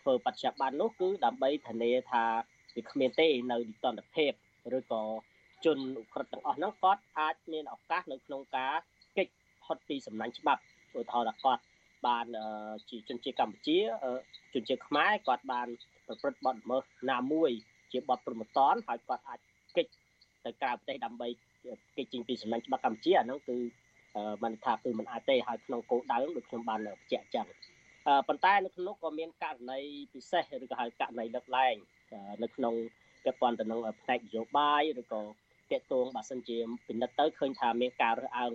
[0.00, 2.24] ធ្វើបច្ចុប្បន្ននោះគឺដើម្បីធានាថា
[2.76, 4.32] វាគ្មានទេនៅនិតន្តភាព
[4.78, 5.02] ឬក៏
[5.64, 8.74] ជនឧក្រិដ្ឋទាំងអស់ហ្នឹងគាត់អាចមានឱកាសនៅក្នុងការ
[9.18, 9.32] កិច្ច
[9.64, 10.62] ផុតពីសំណាញ់ច្បាប់
[10.98, 11.62] ឧទាហរណ៍ថាគាត់
[12.06, 12.26] បាន
[12.90, 13.78] ជាជនជាតិកម្ពុជា
[14.54, 15.68] ជនជាតិខ្មែរគាត់បាន
[16.06, 17.50] ប្រព្រឹត្តបទល្មើសណាមួយ
[17.92, 19.38] ជាបទប្រមទ័នហើយគាត់អាច
[19.76, 19.92] កិច្ច
[20.44, 21.28] ទៅក្រៅប្រទេសដើម្បី
[21.96, 23.56] កិច្ចចេញពីសំណាញ់ច្បាប់កម្ពុជាអាហ្នឹងគឺ
[24.42, 27.46] មិនថាគឺមិនអាចទេហើយក្នុងគោលដៅដូចខ្ញុំបានបញ្ជាក់ចឹង
[28.28, 29.80] ប៉ុន្តែនៅក្នុងក៏មានករណី
[30.14, 31.74] ពិសេសឬក៏ហៅករណីដឹកឡើង
[32.42, 32.74] នៅក្នុង
[33.24, 35.20] ពាក់ព័ន្ធទៅនឹងផ្នែកនយោបាយឬក៏
[35.72, 36.58] តកតងបើសិនជា
[36.88, 38.52] ពិនិត្យទៅឃើញថាមានការរើសអើង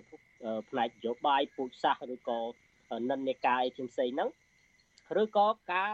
[0.70, 2.39] ផ្នែកនយោបាយពូជសាសន៍ឬក៏
[3.09, 4.30] និន្នាការអីផ្សេងៗហ្នឹង
[5.22, 5.91] ឬក៏ការ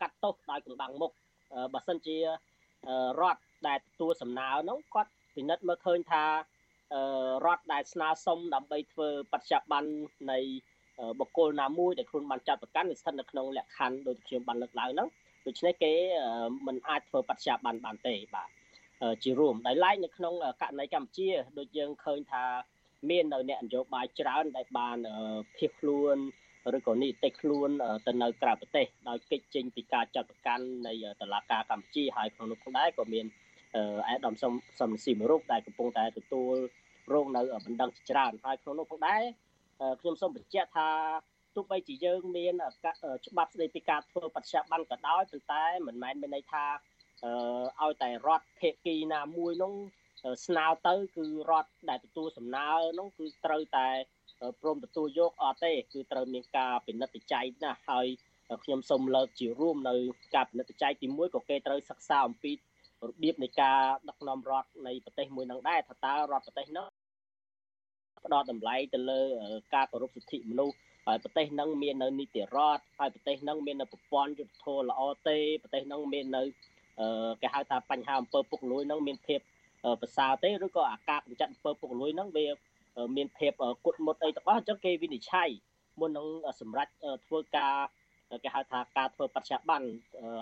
[0.00, 1.12] កាត់ទោសដោយកំបាំងមុខ
[1.74, 2.24] បើសិនជារ
[3.34, 6.24] ដ្ឋដែលទទួលសំណើហ្នឹងគាត់ពិនិត្យមើលឃើញថា
[7.46, 9.90] រដ្ឋដែលស្នើសុំដើម្បីធ្វើបច្ចុប្បន្ន
[10.32, 10.38] នៃ
[11.18, 15.08] បុគ្គលណាមួយដែលខ្លួនបានចាត់ប្រកាន់វាស្ថិតនៅក្នុងលក្ខខណ្ឌដូចខ្ញុំបានលើកឡើងហ្នឹង
[15.46, 15.92] ដូច្នេះគេ
[16.66, 18.48] មិនអាចធ្វើបច្ចុប្បន្នបានទេបាទ
[19.22, 21.28] ជារួមដោយឡែកនៅក្នុងករណីកម្ពុជា
[21.58, 22.44] ដូចយើងឃើញថា
[23.10, 24.98] មាននៅអ្នកនយោបាយច្រើនដែលបាន
[25.56, 26.16] ភៀសខ្លួន
[26.76, 27.70] ឬក៏នីតិខ្លួន
[28.06, 33.26] ទៅនៅក្រៅប្រទេសដោយកិច្ចចេញពីការចាត់ប្រកាន់នៃតុលាការកម្ពុជាហើយក្នុងនោះផងដែរក៏មាន
[34.08, 36.54] អេដាមសំសំស៊ីមរូបដែលកំពុងតែទទួល
[37.14, 39.22] រងនៅបណ្ដឹងច្រើនហើយក្នុងនោះផងដែរ
[40.00, 40.88] ខ្ញុំសូមបញ្ជាក់ថា
[41.54, 42.54] ទោះបីជាយើងមាន
[43.26, 46.64] ច្បាប់ស្តីពីការធ្វើបច្ចុប្បន្នក៏ដោយប៉ុន្តែមិនមែនមានន័យថា
[47.22, 49.74] ឲ្យតែរដ្ឋភេកីណាមួយនោះ
[50.46, 53.88] ស្នើទៅគឺរដ្ឋដែលទទួលសំណើនោះគឺត្រូវតែ
[54.60, 58.06] ព្រមទទួលយកអត់ទេគឺត្រូវមានការពិនិត្យចែកណាហើយ
[58.64, 59.94] ខ្ញុំសូមលើកជារួមនៅ
[60.34, 62.52] ការពិនិត្យចែកទី1ក៏គេត្រូវសិក្សាអំពី
[63.08, 66.86] របៀបនៃការដឹកនាំរដ្ឋនៃប្រទេសមួយនឹងដែរថាតើរដ្ឋប្រទេសនោះ
[68.24, 69.20] ផ្ដោតតម្លៃទៅលើ
[69.74, 76.42] ការគោរពសិទ្ធិមនុស្សហើយប្រទេសនឹងមាននៅនីតិរដ្ឋហើយប្រទេសនឹងមាននៅប្រព័ន្ធយុត្តិធម៌ល្អទេប្រទេសនឹងមាននៅ
[77.42, 79.40] គេហៅថាបញ្ហាអំពើពុករលួយនឹងមានភាព
[80.00, 82.46] ប្រសើរទេឬក៏អាការកម្ចាត់អំពើពុករលួយនឹងវា
[83.16, 83.52] មានភាព
[83.84, 85.48] គុតមុតអីទាំងអស់អញ្ចឹងគេវិនិច្ឆ័យ
[86.00, 86.26] មុននឹង
[86.60, 86.92] សម្រាប់
[87.26, 87.74] ធ្វើការ
[88.44, 89.88] គេហៅថាការធ្វើបច្ចុប្បន្ន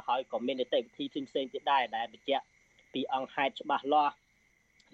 [0.06, 2.44] ហើយក៏មាននីតិវិធីផ្សេងៗទៀតដែរដែលបញ្ជាក់
[2.92, 4.14] ពីអង្គហេតុច្បាស់លាស់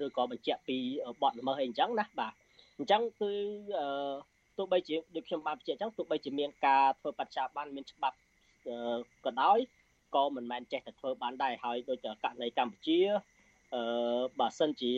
[0.05, 0.77] ឬក៏បញ្ជាក់ពី
[1.23, 2.33] បទល្មើសអីអញ្ចឹងណាបាទ
[2.79, 3.33] អញ្ចឹងគឺ
[4.57, 8.17] ទោះបីជាដូចខ្ញុំបានបញ្ជាក់អញ្ចឹងទោះបីជាមានការធ្វើបច្ចុប្បន្នមានច្បាប់
[9.25, 9.59] ក៏ដោយ
[10.15, 12.99] ក៏មិនមែនចេះតែធ្វើបានដែរហើយដូចករណីកម្ពុជា
[13.75, 13.83] អឺ
[14.41, 14.93] បើសិនជា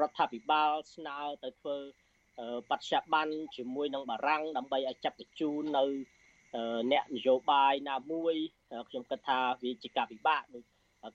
[0.00, 1.76] រដ្ឋាភិបាលស្នើទៅធ្វើ
[2.70, 5.84] បច្ចុប្បន្នជាមួយនឹងបារាំងដើម្បីឲ្យចាប់បញ្ជូននៅ
[6.92, 8.34] អ្នកនយោបាយណាមួយ
[8.88, 10.64] ខ្ញុំគិតថាវាជាការពិបាកដូច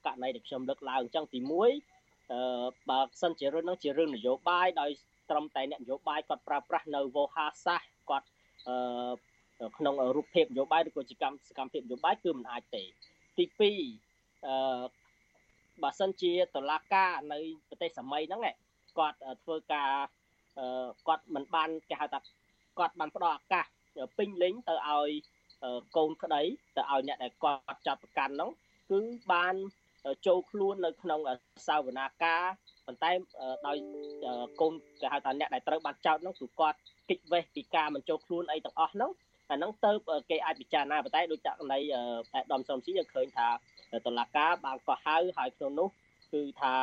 [0.06, 2.42] ករណីដែលខ្ញុំលើកឡើងអញ្ចឹងទី1អឺ
[2.90, 4.90] បើសិនជារឿងហ្នឹងជារឿងនយោបាយដោយ
[5.30, 8.28] ត្រឹមតែអ្នកនយោបាយគាត់ប្រើប្រាស់នៅវោហារសាស្ត្រគាត់
[8.68, 12.84] អឺក្នុងរូបភាពនយោបាយឬក៏ជាកម្មសកម្មភាពនយោបាយគឺមិនអាចទេ
[13.38, 14.84] ទី2អឺ
[15.84, 18.42] បើសិនជាតឡាការនៅប្រទេសសម័យហ្នឹង
[18.98, 19.92] គាត់ធ្វើការ
[21.08, 22.20] គាត់មិនបានគេហៅថា
[22.80, 23.66] គាត់បានផ្ដល់ឱកាស
[24.18, 25.12] ពេញលេញទៅឲ្យ
[25.98, 26.42] កូនក្តី
[26.78, 28.52] ទៅឲ្យអ្នកដែលគាត់ចាប់ប្រកាន់ហ្នឹង
[28.92, 29.00] គឺ
[29.34, 29.56] បាន
[30.28, 31.20] ចូលខ្លួននៅក្នុង
[31.68, 32.44] សាវនាការ
[32.86, 33.12] ប៉ុន្តែ
[33.68, 33.78] ដោយ
[34.62, 36.78] កូនគេហៅថាអ្នកដែលត្រូវបានចោទហ្នឹងគឺគាត់
[37.10, 39.12] គិតវេះពីការមិនចូលខ្លួនអីទាំងអស់ហ្នឹង
[39.52, 39.92] អាហ្នឹងទៅ
[40.30, 43.48] គេអាចពិចារណាប៉ុន្តែដូចករណីអាដាមសំស៊ីយើងឃើញថា
[44.06, 45.90] តឡាការបានកោះហៅហើយក្នុងនោះ
[46.34, 46.76] គឺថា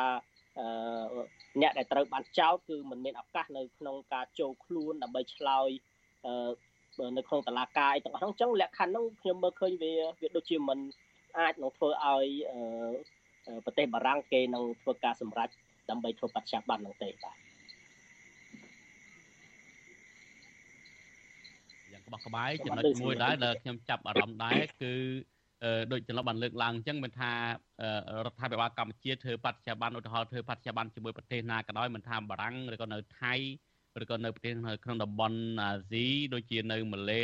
[1.61, 5.69] អ្នកដែលត្រូវបានចោទគឺមិនមានឱកាសនៅក្នុងការចូលខ្លួនដើម្បីឆ្លើយ
[7.17, 10.79] នៅក្នុងតឡាការអីទាំងអស់ហ្នឹងអញ្ចឹងលក្ខខណ្ឌហ្នឹងខ្ញុំមើលឃើញវាវាដូចជាមិន
[11.39, 12.25] អាចនឹងធ្វើឲ្យ
[13.65, 15.49] ប្រទេសបារាំងគេនឹងធ្វើការសម្រេច
[15.89, 17.48] ដើម្បីធ្វើបច្ចុប្បន្នហ្នឹងទេបាទ
[22.11, 24.93] យ៉ាងក្បោះក្បាយចំណុចមួយដែរដែលខ្ញុំចាប់អារម្មណ៍ដែរគឺ
[25.91, 27.31] ដូចចន្លោះបានលើកឡើងអញ្ចឹងមិនថា
[28.25, 33.33] រដ្ឋាភិបាលកម្ពុជាធ្វើបច្ចុប្បន្នឧទាហរណ៍ធ្វើបច្ចុប្បន្នជាមួយប្រទេសណាក៏ដោយមិនថាបារាំងឬក៏នៅថៃ
[34.03, 34.53] ឬក៏នៅប្រទេស
[34.83, 37.21] ក្នុងតំបន់អាស៊ីដូចជានៅម៉ាឡេ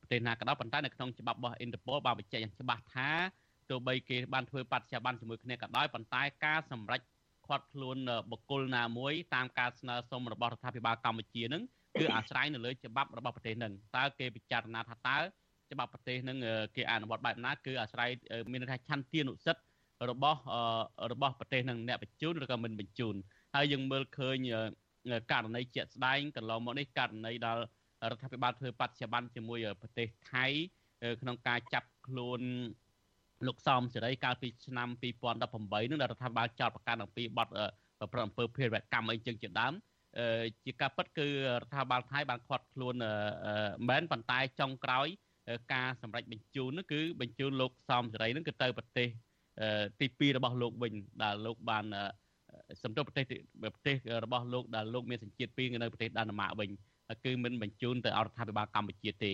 [0.00, 3.10] ប្រទេសណាក៏ដោយប៉ុន្តែនៅក្នុងច្បាប់របស់ Interpol បានបញ្ជាក់យ៉ាងច្បាស់ថា
[3.70, 7.00] ទោះបីគេបានធ្វើបច្ចុប្បន្នជាមួយគ្នាក៏ដោយប៉ុន្តែការសម្រេច
[7.46, 7.96] ខាត់ខ្លួន
[8.30, 11.62] បុគ្គលណាមួយតាមការស្នើសុំរបស់រដ្ឋាភិបាលកម្ពុជានឹង
[12.00, 15.18] គឺអាស្រ័យនៅលើច្បាប់របស់ប្រទេសនឹងតើគេពិចារណាថាតើ
[15.72, 16.38] ច្បាប់ប្រទេសនឹង
[16.76, 18.10] គេអនុវត្តបែបណាគឺអាស្រ័យ
[18.52, 19.62] មានន័យថាឆន្ទានុសិទ្ធិ
[20.10, 20.40] របស់
[21.12, 23.14] របស់ប្រទេសនឹងអ្នកបញ្ជូនឬក៏មិនបញ្ជូន
[23.54, 24.36] ហើយយើងមើលឃើញ
[25.32, 27.58] ករណីជាក់ស្ដែងកន្លងមកនេះករណីដែល
[28.10, 30.46] រដ្ឋាភិបាលធ្វើបច្ចុប្បន្នជាមួយប្រទេសថៃ
[31.22, 32.40] ក្នុងការចាប់ខ្លួន
[33.46, 34.88] លោកសំសេរីកាលពីឆ្នាំ
[35.40, 39.72] 2018នឹងរដ្ឋាភិបាលចោទប្រកាន់អំពីបទប្រព្រឹត្តអំពើភេរវកម្មអីចឹងជាដើម
[40.64, 43.06] ជាការពិតគឺរដ្ឋាភិបាលថៃបានខាត់ខ្លួនមិន
[43.88, 45.06] មែនប៉ុន្តែចុងក្រោយ
[45.74, 49.08] ការសម្រេចបញ្ជូននោះគឺបញ្ជូនលោកសំសេរីនឹងគឺទៅប្រទេស
[50.00, 50.92] ទី2របស់លោកវិញ
[51.22, 51.84] ដែលលោកបាន
[52.82, 53.24] សំទោសប្រទេស
[53.74, 56.70] ប្រទេសរបស់លោកដែលលោកមានសញ្ជាតិ2នៅប្រទេសដាណឺម៉ាកវិញ
[57.24, 59.32] គឺមិនបញ្ជូនទៅអរដ្ឋាភិបាលកម្ពុជាទេ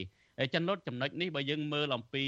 [0.55, 2.25] ចំណុចចំណុចនេះបើយើងមើលអំពី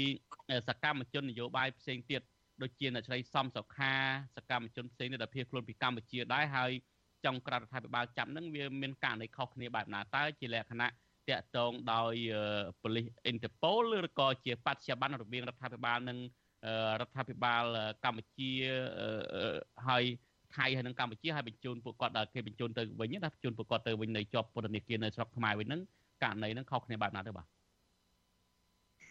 [0.67, 2.21] សកម្មជននយោបាយផ្សេងទៀត
[2.61, 3.93] ដូចជាអ្នកស្រីសំសុខា
[4.35, 6.71] សកម្មជនផ្សេងទៀតដែលភៀសខ្លួនពីកម្ពុជាដែរហើយ
[7.25, 10.87] ចុងក្រោយរដ្ឋាភិបាលចាប់នឹងវាមានករណីខុសគ្នាបែបណាតើជាលក្ខណៈ
[11.29, 12.13] តាក់ទងដោយ
[12.81, 16.17] ប៉ូលីសអ៊ីនតឺប៉ូលឬក៏ជាបច្ចុប្បន្នរវាងរដ្ឋាភិបាលនិង
[17.01, 17.63] រដ្ឋាភិបាល
[18.03, 18.51] កម្ពុជា
[19.87, 20.03] ហើយ
[20.55, 25.81] ថៃហើយនិងកម្ពុជាហើយបញ្ជូនពួកគាត់ដល់គេបញ្ជូនទៅវិញណាបញ្ជូនពួកគាត់ទៅវិញនៅជាប់ពន្ធនាគារនៅស្រុកខ្មែរវិញហ្នឹង
[26.23, 27.47] ករណីហ្នឹងខុសគ្នាបែបណាទៅបាទ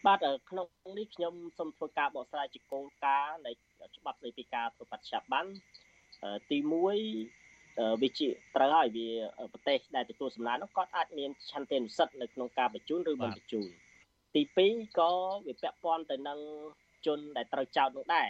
[0.05, 3.51] បាទក្នុងនេះខ្ញុំសូមធ្វើការបកស្រាយជាគោលការណ៍នៃ
[3.97, 5.51] ច្បាប់ស្តីពីការធ្វើបច្ចុប្បន្ន
[6.49, 6.57] ទី
[6.99, 7.40] 1
[8.01, 9.07] វាជាត្រូវហើយវា
[9.53, 13.67] ប្រទេសដែលទទួលសំណើនោះគាត់អាចមានឆន្ទៈនុសិទ្ធនៅក្នុងការបញ្ជូនឬមិនបញ្ជូន
[14.35, 14.41] ទី
[14.71, 15.11] 2ក៏
[15.47, 16.39] វាពាក់ព័ន្ធទៅនឹង
[17.05, 18.29] ជនដែលត្រូវចោទនោះដែរ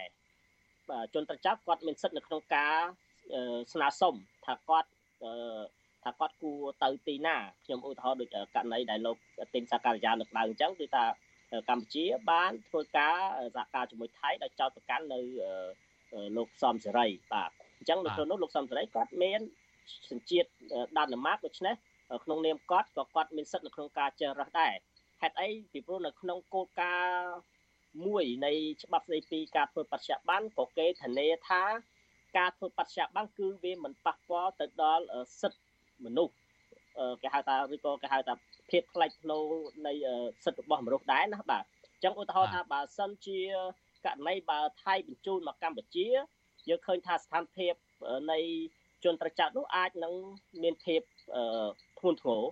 [1.14, 2.74] ជនត្រូវចោទគាត់មានសិទ្ធិនៅក្នុងការ
[3.72, 4.14] ស្នើសុំ
[4.46, 4.88] ថាគាត់
[6.04, 9.16] ថាគាត់គួរទៅទីណាខ្ញុំឧទាហរណ៍ដូចករណីដែលលោក
[9.54, 11.04] ទិញសាការីយ៉ាលើកឡើងអញ្ចឹងគឺថា
[11.70, 13.16] កម្ពុជាបានធ្វើការ
[13.56, 15.20] សហការជាមួយថៃដោយចោទប្រកាន់នៅ
[16.36, 17.50] លោកសំសេរីបាទ
[17.82, 19.40] អអញ្ចឹងនៅក្នុងនោះលោកសំសេរីគាត់មាន
[20.10, 20.48] សញ្ជាតិ
[20.96, 21.74] ដានណាម៉ាកដូច្នេះ
[22.24, 24.74] ក្នុងនាមគាត់ក៏គាត់មានសិទ្ធិនៅក្នុងការជ្រើសរើសដែរ
[25.22, 27.34] ហេតុអីពីព្រោះនៅក្នុងគោលការណ៍
[28.06, 28.52] មួយនៃ
[28.82, 31.62] ច្បាប់ស្តីពីការធ្វើបច្ចៈបានក៏គេធានាថា
[32.38, 35.04] ការធ្វើបច្ចៈបានគឺវាមិនប៉ះពាល់ទៅដល់
[35.40, 35.62] សិទ្ធិ
[36.04, 36.34] មនុស្ស
[37.22, 38.34] គេហៅថាឬក៏គេហៅថា
[38.70, 39.40] ភាពផ្លាច់ផ្លោ
[39.86, 39.92] នៃ
[40.44, 43.38] សិទ្ធិរបស់មនុស្សដែរណាបាទអញ្ចឹងឧទាហរណ៍ថាបើសិនជា
[44.06, 46.06] ករណីបើថៃបញ្ជូនមកកម្ពុជា
[46.68, 47.74] យើងឃើញថាស្ថានភាព
[48.32, 48.38] នៃ
[49.04, 50.14] ជនត្រចៅនោះអាចនឹង
[50.62, 51.02] មានភាព
[51.98, 52.42] ធ្ងន់ធ្ងរ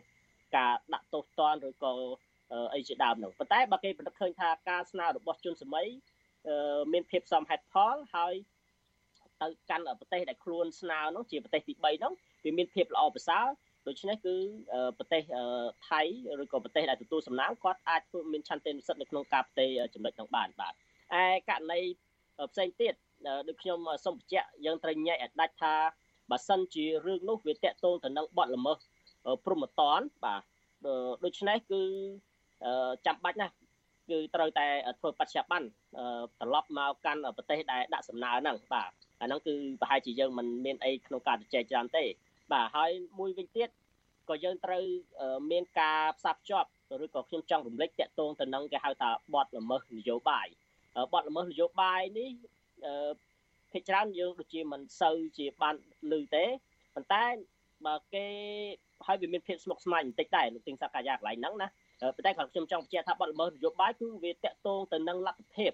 [0.57, 1.93] ការដាក់ទោសទណ្ឌឬក៏
[2.75, 5.87] អីជាដើមនោះប៉ុន្តែបើគេពិនិត្យឃើញថាការស្នើរបស់ជនសម័យ
[6.93, 8.35] មានភាពសមហេតុផលហើយ
[9.43, 12.13] ទៅកាន់ប្រទេសដែលខ្លួនស្នើនោះជាប្រទេសទី3នោះ
[12.45, 13.47] វាមានភាពល្អប្រសើរ
[13.87, 14.37] ដូច្នេះគឺ
[14.99, 15.23] ប្រទេស
[15.89, 16.01] ថៃ
[16.43, 21.81] ឬក៏ប្រទេសដែលទទួលសំណើគាត់អាចធ្វើមានឆន្ទៈនិស្សិតនៅក្នុងការផ្ទេរចំណុចនោះបានបាទឯករណី
[22.53, 22.95] ផ្សេងទៀត
[23.49, 25.75] ដូចខ្ញុំសូមបញ្ជាក់យើងត្រូវញែកឲ្យដាច់ថា
[26.31, 28.79] បើសិនជារឿងនោះវាតកតងទៅនឹងបទល្មើស
[29.45, 30.43] ព្រហ្មតនបាទ
[31.25, 31.83] ដូច្នេះគឺ
[33.07, 33.55] ចាំបាច់ណាស់
[34.11, 34.67] គឺត្រូវតែ
[34.99, 35.69] ធ្វើបច្ចុប្បន្ន
[36.41, 38.91] ត្រឡប់មកកាន់ប្រទេសដែលដាក់សំណើហ្នឹងបាទ
[39.21, 42.05] អាហ្នឹងគឺប្រហែលជាយើងមិនមានអីក្នុងការជជែកច្រើនទេ
[42.53, 43.69] បាទហើយមួយវិញទៀត
[44.29, 44.85] ក៏យើងត្រូវ
[45.51, 46.69] មានការផ្សារភ្ជាប់
[47.05, 50.47] ឬក៏ខ្ញុំចង់រំលឹកតាក់ទងទៅនឹងគេហៅថាបទល្មើសនយោបាយ
[51.13, 52.31] បទល្មើសនយោបាយនេះ
[53.73, 55.75] ភាគច្រើនយើងដូចជាមិនសូវជាបាន
[56.13, 56.45] ឮទេ
[56.95, 57.25] ប៉ុន្តែ
[57.87, 58.27] បើគេ
[59.07, 61.69] ហើយវាមានភាពស្មុគស្មាញបន្តិចដែរលោកទីងសកាយាកន្លែងហ្នឹងណា
[62.17, 65.73] ប៉ុន្តែគាត់ខ្ញុំចង់បញ្ជាក់ថាបទល្មើសនយោបាយគឺវាតាក់ទងទៅនឹងលទ្ធភាព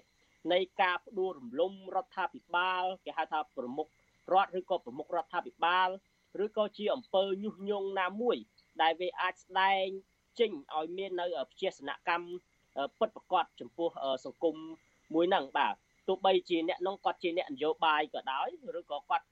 [0.53, 3.87] នៃការផ្ដួលរំលំរដ្ឋាភិបាលគេហៅថាប្រមុខ
[4.33, 5.89] រដ្ឋឬក៏ប្រមុខរដ្ឋាភិបាល
[6.45, 8.37] ឬក៏ជាអង្គើញុះញង់ណាមួយ
[8.81, 9.85] ដែលវាអាចស្ដែង
[10.39, 12.29] ចេញឲ្យមាននៅវិជាសនកម្ម
[12.99, 13.89] ពិតប្រកបចំពោះ
[14.25, 14.55] សង្គម
[15.13, 15.75] មួយហ្នឹងបាទ
[16.07, 18.47] ទោះបីជាអ្នកនោះគាត់ជាអ្នកនយោបាយក៏ដោយ
[18.79, 19.25] ឬក៏គាត់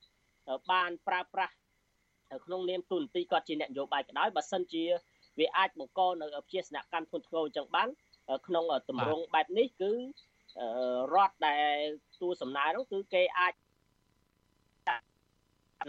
[0.72, 1.54] បានប្រើប្រាស់
[2.46, 4.84] ក្នុងនាមទូនទីគាត់ជាអ្នកនយោបាយក៏ដោយបើសិនជា
[5.40, 7.90] វាអាចបង្កនៅវិជាសនកម្មធ្ងន់ធ្ងរអញ្ចឹងបាន
[8.48, 9.92] ក្នុងទម្រង់បែបនេះគឺ
[11.14, 11.76] រដ្ឋដែល
[12.22, 13.54] ទួសំណើនោះគឺគេអាច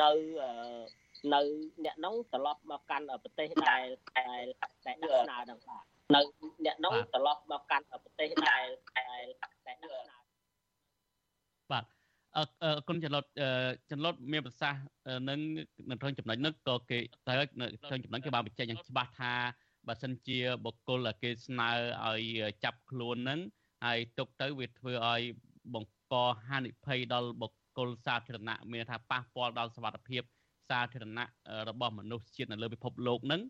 [0.02, 0.10] នៅ
[1.34, 1.40] នៅ
[1.84, 3.84] អ្នកនោះត្រឡប់មកកាន់ប្រទេសដែល
[4.18, 4.42] ដែល
[4.86, 5.84] ដែលដាក់ស្នើនឹងបាទ
[6.14, 6.20] នៅ
[6.64, 8.66] អ្នកនោះត្រឡប់មកកាន់ប្រទេសដែល
[8.98, 9.22] ដែល
[9.66, 10.25] ដែលដាក់ស្នើបាទអរ
[12.88, 13.28] គុណចន្លត់
[13.90, 14.80] ចន្លត់មានប្រសាសន៍
[15.28, 15.38] នឹង
[15.90, 19.34] នៅក្នុងចំណុចនេះក៏គេត្រូវនៅក្នុងចំណុចគេបានបញ្ជាក់យ៉ាងច្បាស់ថា
[19.86, 21.70] បើសិនជាបុគ្គលគេស្នើ
[22.06, 22.22] ឲ្យ
[22.64, 23.40] ចាប់ខ្លួននឹង
[23.84, 25.22] ហើយទុកទៅវាធ្វើឲ្យ
[25.74, 26.14] បង្ក
[26.48, 30.22] ហានិភ័យដល់បុគ្គលសាធារណៈមានថាប៉ះពាល់ដល់សុខភាព
[30.68, 31.26] សាធារណៈ
[31.68, 33.40] របស់មនុស្សជាតិនៅលើពិភពលោកនឹង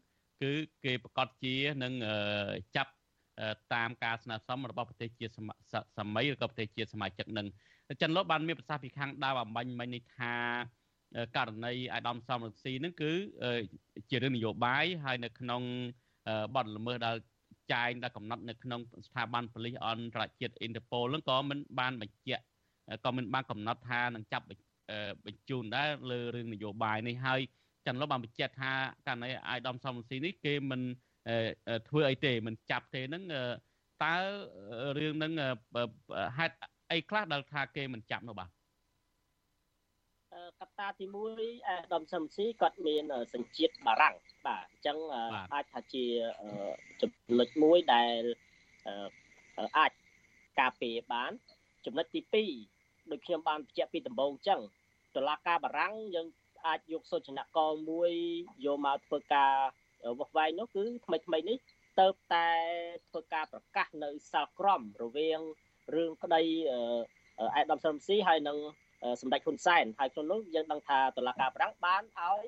[0.43, 0.53] គឺ
[0.85, 1.93] គេប្រកាសជានឹង
[2.77, 2.93] ចាប់
[3.75, 5.27] តាមការស្នើសុំរបស់ប្រទេសជា
[5.99, 7.47] សម័យឬក៏ប្រទេសជាសមាជិកនឹង
[8.01, 10.35] ចិនលោកបានមានប្រសាសន៍ពីខាងដើមអំបញ្ញមិញនេះថា
[11.37, 13.13] ករណីអាដាមសំរងស៊ីនឹងគឺ
[14.11, 15.63] ជារឿងនយោបាយហើយនៅក្នុង
[16.55, 17.17] បទល្មើសដែល
[17.73, 22.43] ចែងដែលកំណត់នៅក្នុងស្ថាប័នប៉ូលីសអន្តរជាតិអ៊ីនធឺប៉ូលនឹងក៏មិនបានបញ្ជាក់
[23.05, 24.45] ក៏មិនបានកំណត់ថានឹងចាប់
[25.27, 27.41] បញ្ជូនដែរលើរឿងនយោបាយនេះហើយ
[27.87, 28.73] ចន្ទលបានបញ្ជាក់ថា
[29.07, 30.81] ករណីអាយដាមសំរងស៊ីនេះគេមិន
[31.89, 33.23] ធ្វើអីទេមិនចាប់ទេនឹង
[34.05, 34.17] តើ
[34.99, 35.33] រឿងនឹង
[36.39, 36.55] ហេតុ
[36.91, 38.51] អីខ្លះដែលថាគេមិនចាប់នោះបាទ
[40.61, 41.07] កត្តាទី
[41.37, 44.17] 1អាដាមសំស៊ីគាត់មានសញ្ជាតិបារាំង
[44.47, 44.99] បាទអញ្ចឹង
[45.55, 46.05] អាចថាជា
[47.01, 48.21] ចំណុចមួយដែល
[49.79, 49.93] អាច
[50.61, 51.33] ការពារបាន
[51.87, 52.21] ចំណុចទី
[52.67, 54.61] 2ដូចខ្ញុំបានបញ្ជាក់ពីដំបូងអញ្ចឹង
[55.17, 56.27] តុលាការបារាំងយើង
[56.67, 58.13] អាចយកសុចនកងមួយ
[58.67, 59.53] យកមកធ្វើការ
[60.19, 61.59] វាស់វែងនោះគឺថ្មីថ្មីនេះ
[62.01, 62.49] ទៅតែ
[63.11, 65.41] ធ្វើការប្រកាសនៅសាលក្រមរវាង
[65.95, 66.43] រឿងក្តី
[67.57, 68.59] អេដាមសំស៊ីហើយនឹង
[69.21, 72.45] សម្ដេចហ៊ុនសែនហើយក្នុងនោះយើងដឹងថាតុលាការប្រាំងបានឲ្យ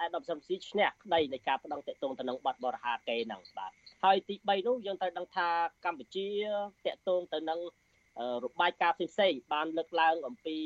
[0.00, 3.72] អេដាមសំស៊ីឈ្នះក្តីនៃការប្តឹងតេតងទៅនឹងបាត់បរិហាកេហ្នឹងបាទ
[4.04, 5.48] ហើយទី3នោះយើងត្រូវដឹងថា
[5.84, 6.26] កម្ពុជា
[6.86, 7.60] តេតងទៅនឹង
[8.44, 10.56] របាយការណ៍ផ្សេងៗបានលើកឡើងអំពី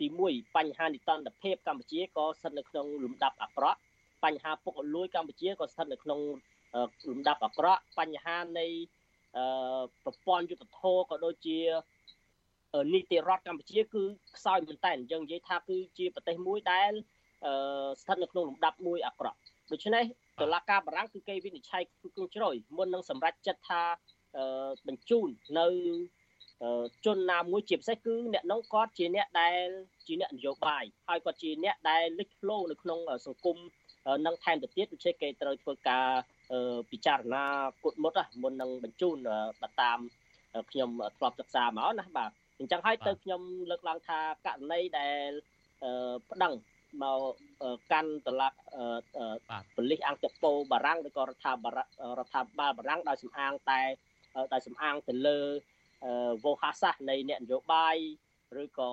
[0.00, 3.78] ទី1បញ្ហានិតន្តភាពកម្ពុជាក៏ស្ថិតនៅក្នុងលំដាប់អាក្រក់
[4.24, 6.20] បញ្ហាពុករលួយកម្ពុជាក៏ស្ថិតនៅក្នុង
[7.10, 8.66] លំដាប់អាក្រក់បញ្ហានៃ
[10.04, 11.58] ប្រព័ន្ធយុទ្ធធរក៏ដូចជា
[12.94, 14.02] នីតិរដ្ឋកម្ពុជាគឺ
[14.36, 16.92] ខ្សោយមែនតើយើងនិយាយថាគឺជាប្រទេសមួយដែល
[18.00, 19.38] ស្ថិតនៅក្នុងលំដាប់មួយអាក្រក់
[19.72, 20.04] ដូច្នេះ
[20.40, 21.82] តុលាការបារាំងគឺគេវិនិច្ឆ័យ
[22.16, 23.82] គឺជ្រោយមុននឹងសម្រេចចិត្តថា
[24.86, 25.28] បញ្ជូន
[25.58, 25.66] នៅ
[27.06, 29.66] ជនណាមួយជាពិសេសគឺអ្នកនោះគាត់ជាអ្នកដែល
[30.06, 33.56] ជាអ្នកនយោបាយហើយគាត់ជាអ្នកដែលលេចធ្លោនៅក្នុងសង្គម
[34.26, 36.08] នឹងថែមទៅទៀតដូច្នេះគេត្រូវធ្វើការ
[36.90, 37.44] ពិចារណា
[37.82, 39.16] គុតមុតមុននឹងបញ្ជូន
[39.80, 39.98] តាម
[40.70, 45.30] ខ្ញុំធ្លាប់សិក្សាមកណាបាទអញ្ចឹងហើយទៅខ្ញុំលើកឡើងថាករណីដែល
[46.30, 46.52] ប្តឹង
[47.02, 47.20] មក
[47.92, 48.58] កាន់តឡាក់
[49.74, 51.74] ប៉ូលីសអង្គតពោបារាំងឬក៏រដ្ឋាភិបាល
[52.18, 53.80] រដ្ឋាភិបាលបារាំងដោយសំអាងតែ
[54.52, 55.38] ដោយសំអាងទៅលើ
[56.44, 57.96] វោហាសាសនៃអ្នកនយោបាយ
[58.62, 58.90] ឬក៏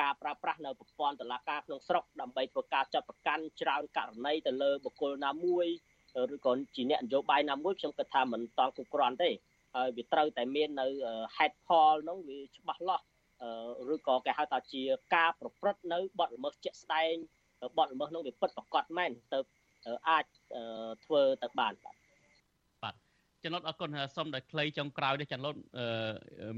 [0.00, 5.66] ការប្រើប្រាស់នៅប្រព័ន្ធតឡាការក្នុងស្រុកដើម្បីធ្វើការចាត់ប្រកាន់ច្រើនករណីទៅលើបុគ្គលណាមួយ
[6.34, 9.30] ឬក៏ជាអ្នកនយោបាយណាមួយខ្ញុំគិតថាមិនតន់គ្រប់គ្រាន់ទេ
[9.74, 10.86] ហើយវាត្រូវតែមាននៅ
[11.36, 13.04] ហេតុផលនោះវាច្បាស់លាស់
[13.94, 14.82] ឬក៏គេហៅថាជា
[15.14, 17.12] ការប្រព្រឹត្តនៅបទល្មើសជាក់ស្ដែង
[17.78, 19.38] បទល្មើសនោះវាពិតប្រាកដមែនទៅ
[20.08, 20.24] អាច
[21.04, 21.96] ធ្វើទៅបានបាទ
[22.82, 22.94] បាទ
[23.44, 25.54] ចំណុចអរគុណសូមដល់ខ្លីចុងក្រោយនេះចន្ទលុត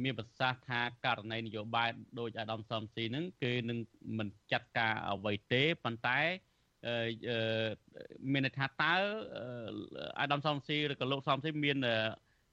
[0.05, 1.89] មានប្រសាសន៍ថាករណីនយោបាយ
[2.21, 3.79] ដោយអាដាមសំស៊ីនឹងគឺនឹង
[4.19, 6.21] មិនចាត់ការអ្វីទេប៉ុន្តែ
[8.33, 8.95] មានន័យថាតើ
[10.21, 11.79] អាដាមសំស៊ីឬក៏លោកសំស៊ីមាន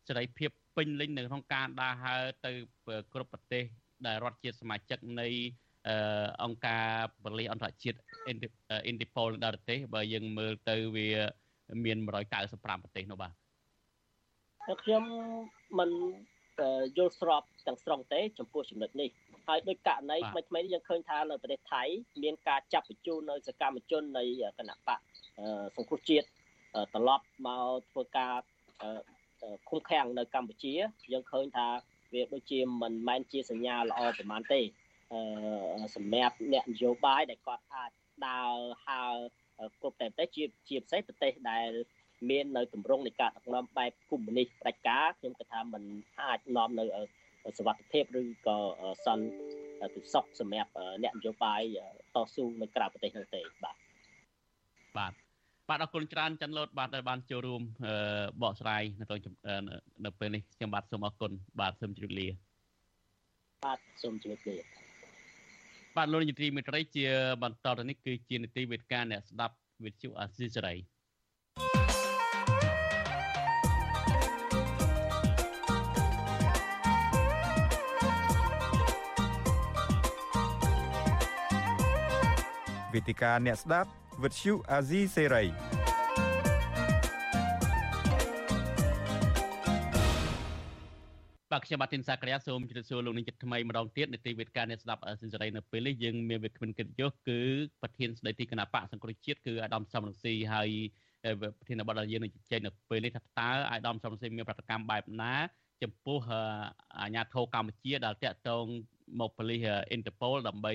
[0.08, 2.52] សេរីភាពពេញលេញនៅក្នុងការដើរហើរទៅ
[3.14, 3.64] គ្រប់ប្រទេស
[4.06, 5.28] ដែលរដ្ឋជាសមាជិកនៃ
[6.44, 6.88] អង្គការ
[7.24, 7.98] ប៉ូលីសអន្តរជាតិ
[8.92, 11.10] Interpol ដល់ប្រទេសបើយើងមើលទៅវា
[11.84, 13.34] មាន195ប្រទេសនោះបាទ
[14.84, 15.04] ខ្ញុំ
[15.80, 15.90] មិន
[16.98, 19.10] យល់ស្របទាំងស្រុងទេចំពោះចំណុចនេះ
[19.48, 21.84] ហើយដោយករណីថ្មីថ្មីនេះយើងឃើញថានៅប្រទេសថៃ
[22.24, 24.24] មានការចាប់បញ្ជូននៅសកម្មជននៃ
[24.58, 25.00] គណៈបក
[25.76, 26.26] សង្គ្រោះជាតិ
[26.94, 28.34] ត្រឡប់មកធ្វើការ
[29.70, 30.74] ឃុំឃាំងនៅកម្ពុជា
[31.12, 31.68] យើងឃើញថា
[32.14, 34.62] វាដូចជាមិនមែនជាសញ្ញាល្អប្រហែលទេ
[35.96, 37.92] សម្រាប់អ្នកនយោបាយដែលគាត់អាច
[38.28, 38.56] ដើរ
[38.88, 39.14] ហើរ
[39.82, 41.70] គ្រប់តែប្រទេសជាជាពិសេសប្រទេសដែល
[42.30, 45.84] មាននៅទម្រង់នៃការដឹកនាំបែបកុម្មុយនីសផ្ដាច់ការខ្ញុំគិតថាมัน
[46.22, 46.86] អាចនាំនៅ
[47.58, 48.58] សវត្ថិភាពឬក៏
[49.06, 50.72] សន្តិសុខសម្រាប់
[51.04, 51.62] អ្នកនយោបាយ
[52.16, 53.76] តស៊ូនៅក្រៅប្រទេសនោះទេបាទ
[54.98, 55.14] បាទ
[55.70, 57.62] បាទអរគុណច្រើនច័ន្ទលូតបាទដែលបានចូលរួម
[58.42, 59.20] បកស្រាយនៅក្នុង
[60.06, 62.28] នៅពេលនេះខ្ញុំបាទសូមអរគុណបាទសូមជម្រាបលា
[63.66, 64.58] បាទសូមជម្រាបលា
[65.98, 67.06] បាទលោកនាយមេត្រីជា
[67.44, 69.56] បន្តទៅនេះគឺជានីតិវេទការអ្នកស្ដាប់
[69.86, 70.76] វិទ្យុអាស៊ីសេរី
[82.94, 83.90] វេទិកាអ្នកស្ដាប់
[84.24, 85.44] វិទ្យុអាស៊ីសេរី
[91.52, 97.40] បាទខ្ញុំបាទទីនសាក្រាសូមជម្រាបសួរលោកនាងចិត្តថ្មីម្ដងទៀតនៃទីវេទការអ្នកស្ដាប់អាស៊ីសេរីនៅពេលនេះយើងមានវាគ្មិនកិត្តិយសគឺ
[97.82, 100.70] ប្រធានស្ដីទីគណៈបកសង្គ្រោះជាតិគឺអាដាមសំរងស៊ីហើយ
[101.42, 105.36] ប្រធានបទដែលយើងនឹងជជែកនៅពេលនេះថាតើអាដាមសំរងស៊ីមានប្រតិកម្មបែបណា
[105.84, 106.20] ចំពោះ
[107.02, 108.66] អាញាធរកម្ពុជាដែលតាក់ទង
[109.20, 110.74] មកប៉ូលីសអ៊ីនតឺប៉ូលដើម្បី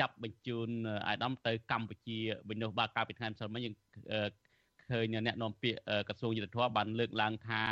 [0.00, 0.68] ចាប់បញ្ជូន
[1.08, 2.18] អាដាមទៅកម្ពុជា
[2.48, 3.74] វិញនោះបាទកាលពីថ្ងៃម្សិលមិញយើង
[4.90, 5.78] ឃើញអ្នកនាំពាក្យ
[6.08, 7.62] ក្រសួងយុទ្ធភ័ពបានលើកឡើងថា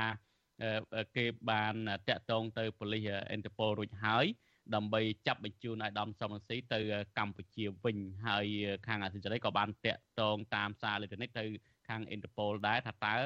[1.16, 1.74] គេបាន
[2.08, 4.26] តាក់ទងទៅប៉ូលីសអ៊ីនតឺប៉ូលរួចហើយ
[4.74, 6.80] ដើម្បីចាប់បញ្ជូនអាដាមសំរងស៊ីទៅ
[7.18, 7.96] កម្ពុជាវិញ
[8.26, 8.46] ហើយ
[8.86, 11.44] ខាងអាស៊ីសេរីក៏បានតាក់ទងតាមសារអេឡិចត្រូនិកទៅ
[11.88, 13.16] ខាងអ៊ីនតឺប៉ូលដែរថាតើ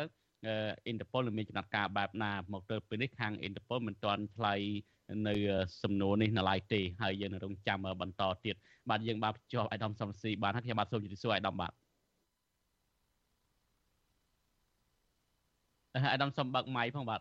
[0.85, 4.61] អ៊ីនតឺប៉ូលមានចំណាត់ការបែបណាមកទល់ពេលនេះខាងអ៊ីនតឺប៉ូលមិនទាន់ឆ្លើយ
[5.29, 5.35] នៅ
[5.83, 8.55] សំណួរនេះនៅឡើយទេហើយយើងនឹងរងចាំបន្តទៀត
[8.91, 11.73] បាទយើងបានភ្ជាប់អាយដាមសំស៊ីបានហើយខ្ញុំបាទសូមជម្រាបសួរអាយដាមបាទ
[15.95, 17.21] អាយដាមសំបើកម៉ៃផងបាទ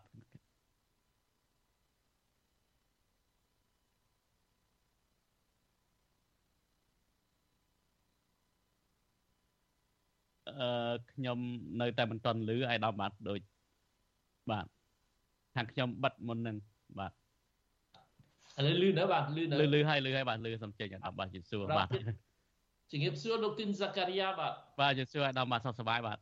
[10.46, 11.38] អឺខ្ញុំ
[11.80, 13.40] នៅតែមិនទាន់លឺអាយដាមបាទដូច
[14.50, 14.66] បាទ
[15.54, 16.56] ខាងខ្ញុំបិទមុននឹង
[16.98, 17.19] បាទ
[18.60, 21.88] ឥឡូវលឺនៅបាទលឺនៅលឺលឺហើយលឺហើយបាទលឺសំចេញអាដាមបាទជិះសួរបាទ
[22.90, 26.18] ជំរាបសួរលោកទីនសាការីយ៉ាបាទបាទជិះសួរអាដាមបាទសុខសប្បាយបាទ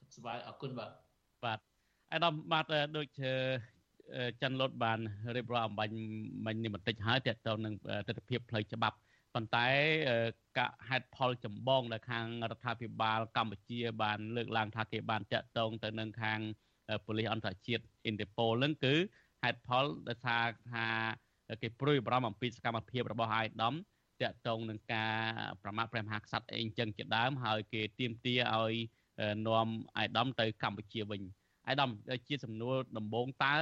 [0.00, 0.90] សុខសប្បាយអរគុណបាទ
[1.44, 1.58] បាទ
[2.12, 2.64] អាដាមបាទ
[2.96, 3.32] ដូចជា
[4.42, 4.98] ចិនលូតបាន
[5.36, 5.96] រៀបរាប់អំបញ្ញ
[6.46, 7.74] មិញនេះបន្តិចហើយតើតើនឹង
[8.06, 8.96] ទស្សនវិជ្ជាផ្លូវច្បាប់
[9.34, 9.68] ប៉ុន្តែ
[10.58, 16.40] កហេតុផលចម្បងដែលខាងរដ្ឋាភិបាលកម្ពុជាបានលើកឡើងថាគេបានតាក់ទងទៅនឹងខាង
[17.04, 18.94] ប៉ូលីសអន្តរជាតិអ៊ីនតឺប៉ូលនឹងគឺ
[19.42, 20.38] ហេតុផលដែលថា
[20.72, 20.86] ថា
[21.62, 23.74] គេព្រួយបារម្ភអំពីសកម្មភាពរបស់អាយដាម
[24.20, 25.14] តាក់ទងនឹងការ
[25.62, 28.74] ប្រមាថព្រះមហាក្សត្រអីចឹងជាដើមហើយគេទៀមទាឲ្យ
[29.46, 31.22] នាំអាយដាមទៅកម្ពុជាវិញ
[31.66, 31.90] អាយដាម
[32.28, 33.54] ជាសំណួរដំបូងតើ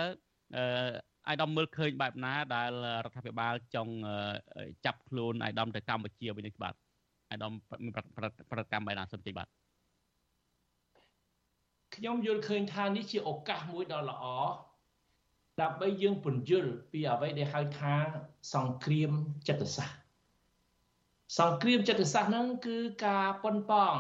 [1.29, 2.71] អាយដាមមើលឃើញបែបណាដែល
[3.05, 3.95] រដ្ឋាភិបាលចង់
[4.85, 6.75] ចាប់ខ្លួនអាយដាមទៅកម្ពុជាវិញនេះបាទ
[7.31, 7.53] អាយដាម
[7.85, 9.49] មានប្រតិកម្មបែបណាសុំតិចបាទ
[11.97, 14.25] ខ្ញុំយល់ឃើញថានេះជាឱកាសមួយដ៏ល្អ
[15.61, 17.95] ដើម្បីយើងពន្យល់ពីអ្វីដែលហៅថា
[18.55, 19.13] សង្គ្រាម
[19.49, 19.99] ចិត្តសាស្ត្រ
[21.39, 23.95] សង្គ្រាមចិត្តសាស្ត្រហ្នឹងគឺការប៉ុនប៉ង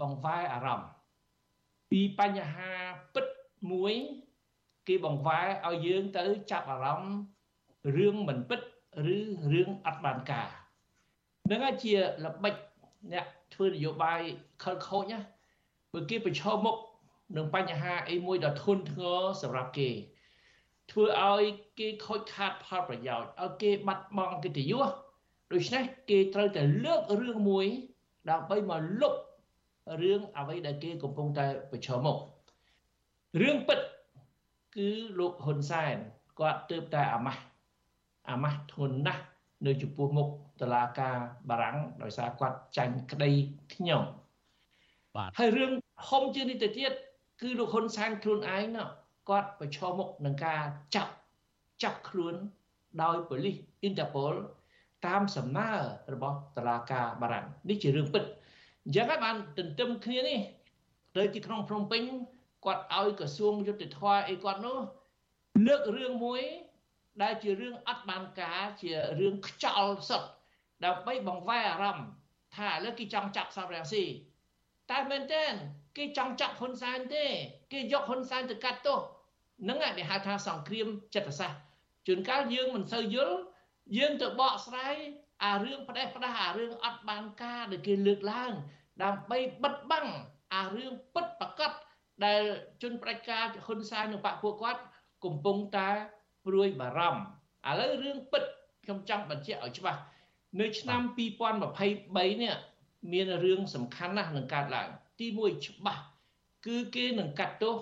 [0.00, 0.88] បង្វែរអារម្មណ៍
[1.90, 2.72] ពីបញ្ហា
[3.14, 3.26] ពិត
[3.70, 3.94] មួយ
[4.88, 7.16] គេបង្វែរឲ្យយើងទៅចាប់អារម្មណ៍
[7.96, 8.60] រឿងមិនពិត
[9.14, 9.18] ឬ
[9.52, 10.48] រឿងអត់បានការ
[11.50, 12.54] នឹងហើយជាល្បិច
[13.12, 14.20] អ្នកធ្វើនយោបាយ
[14.62, 15.18] ខលខូចណា
[15.92, 16.76] បើគេប្រឈមមុខ
[17.36, 19.90] នឹងបញ្ហាអីមួយដ៏ធ្ងន់ធ្ងរសម្រាប់គេ
[20.90, 21.42] ធ្វើឲ្យ
[21.78, 24.88] គេខូចខាតផលប្រយោជន៍ឲ្យគេបាត់បង់កិត្តិយស
[25.52, 27.66] ដូច្នេះគេត្រូវតែលើករឿងមួយ
[28.30, 29.14] ដើម្បីមកលុប
[30.02, 32.18] រឿងអ្វីដែលគេកំពុងតែប្រឈមមុខ
[33.40, 33.80] រឿងពិត
[34.76, 35.96] គឺលោកហ៊ុនសែន
[36.38, 37.42] គាត់ទើបតែអាម៉ាស់
[38.30, 39.22] អាម៉ាស់ធ្ងន់ណាស់
[39.66, 40.28] នៅចំពោះមុខ
[40.60, 41.16] តឡាការ
[41.48, 43.30] បារាំងដោយសារគាត់ចាញ់ក្តី
[43.74, 44.02] ខ្ញុំ
[45.16, 45.70] បាទហើយរឿង
[46.08, 46.92] ហុំជាងនេះទៅទៀត
[47.40, 48.84] គឺលោកហ៊ុនសែនខ្លួនឯងណា
[49.28, 50.62] គាត់ប្រឈមមុខនឹងការ
[50.94, 51.12] ចាប់
[51.82, 52.34] ចាប់ខ្លួន
[53.02, 54.34] ដោយប៉ូលីសអ៊ីនតាប៉ូល
[55.06, 55.70] តាមសំណើ
[56.12, 58.24] របស់តឡាការបារាំងនេះជារឿងពិត
[58.84, 60.38] អញ្ចឹងហើយបានទន្ទឹមគ្នានេះ
[61.16, 62.02] ទៅទីក្រុងភ្នំពេញ
[62.64, 64.78] គាត់ឲ្យក្រសួងយុទ្ធភ័ពអីគាត់នោះ
[65.66, 66.42] លើករឿងមួយ
[67.22, 70.28] ដែលជារឿងអត់បានការជារឿងខ្ចោលសុទ្ធ
[70.84, 72.08] ដើម្បីបង្វែរអារម្មណ៍
[72.56, 74.04] ថាឥឡូវគេចង់ចាប់សំរងស៊ី
[74.90, 75.52] តែមែនទែន
[75.96, 77.24] គេចង់ចាប់ហ៊ុនសែនទេ
[77.72, 81.60] គេយកហ៊ុនសែនទៅកាត់ទោសហ្នឹងឯងគេហៅថាសង្គ្រាមចិត្តសាស្ត្រ
[82.06, 83.36] ជួនកាលយើងមិនសូវយល់
[83.96, 84.96] យើងទៅបកស្រាយ
[85.44, 88.52] អារឿងផ្ដេសផ្ដាស់អារឿងអត់បានការដែលគេលើកឡើង
[89.02, 90.08] ដើម្បីបិទបាំង
[90.54, 91.72] អារឿងពិតប្រកប
[92.24, 92.42] ដែល
[92.82, 94.82] ជនផ្ដាច់ការហ៊ុនសែននិងបកពួកគាត់
[95.24, 95.90] កំពុងតែ
[96.46, 98.42] ព្រួយបារម្ភឥឡូវរឿងពិត
[98.84, 100.00] ខ្ញុំចង់បញ្ជាក់ឲ្យច្បាស់
[100.60, 102.54] នៅឆ្នាំ2023នេះ
[103.12, 104.88] មានរឿងសំខាន់ណាស់នឹងកើតឡើង
[105.18, 106.02] ទី1ច្បាស់
[106.66, 107.74] គឺគេនឹងកាត់ទោស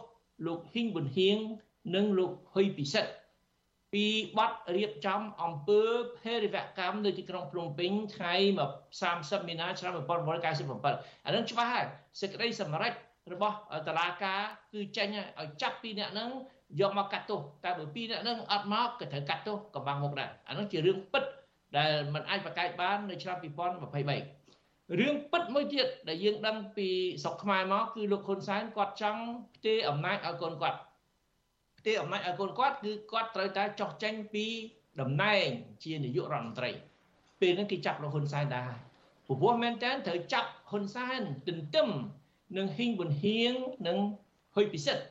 [0.47, 1.39] លោកហ៊ីងប៊ុនហៀង
[1.95, 3.13] និងលោកហ៊ុយពិសិដ្ឋ
[3.93, 4.07] ពី
[4.39, 5.83] បទរៀបចំអំពើ
[6.19, 8.35] ភេរវកម្មនៅទីក្រុងភ្នំពេញថ្ងៃ
[8.93, 11.87] 30មីនាឆ្នាំ1997អានឹងច្បាស់ហើយ
[12.21, 12.93] សេចក្តីសម្រេច
[13.33, 13.57] របស់
[13.89, 14.41] តឡាការ
[14.73, 15.09] គឺចេញ
[15.41, 16.31] ឲ្យចាប់ពីអ្នកហ្នឹង
[16.81, 21.25] យកមកកាត់ទោសតែបើពីអ្នកហ្នឹងអត់មកក៏ត្រូវកាត់ទោសកំបាំងមុខដែរអានោះជារឿងពិត
[21.77, 24.42] ដែលมันអាចប្រកែកបាននៅឆ្នាំ2023
[24.99, 26.89] រឿងពិតមួយទៀតដែលយើងដឹងពី
[27.23, 29.23] ស្រុកខ្មែរមកគឺលោកហ៊ុនសែនគាត់ចង់
[29.57, 30.79] ផ្ទេរអំណាចឲ្យកូនគាត់
[31.79, 34.47] ផ្ទេរអំណាចឲ្យកូនគាត់គឺគាត់ត្រូវតែចោះចេញពី
[35.01, 35.47] តំណែង
[35.85, 36.71] ជានាយករដ្ឋមន្ត្រី
[37.41, 38.73] ពេលហ្នឹងគេចាប់លោកហ៊ុនសែនដែរ
[39.27, 41.89] ព្រោះមែនតើត្រូវចាប់ហ៊ុនសែនទន្ទឹម
[42.57, 43.55] នឹងហ៊ីងប៊ុនហៀង
[43.87, 43.99] និង
[44.55, 45.05] ហ៊ុយពិសិដ្ឋ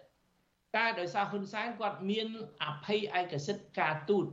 [0.76, 2.28] តែដោយសារហ៊ុនសែនគាត់មាន
[2.64, 4.26] អភ័យឯកសិទ្ធិការទូត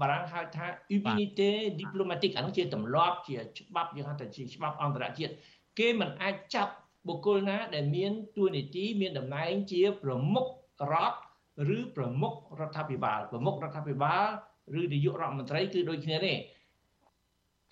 [0.00, 5.32] បារាំងហៅថា immunité diplomatique អានោះជាទម្លាប់ជាច្បាប់យើងហៅថាជាច្បាប់អន្តរជាតិ
[5.78, 6.72] គេមិនអាចចាប់
[7.08, 10.46] បុគ្គលណាដែលមានទួនាទីមានតំណែងជាប្រមុខ
[10.92, 11.18] រដ្ឋ
[11.76, 14.24] ឬប្រមុខរដ្ឋាភិបាលប្រមុខរដ្ឋាភិបាល
[14.80, 16.34] ឬនាយករដ្ឋមន្ត្រីគឺដូចគ្នាទេ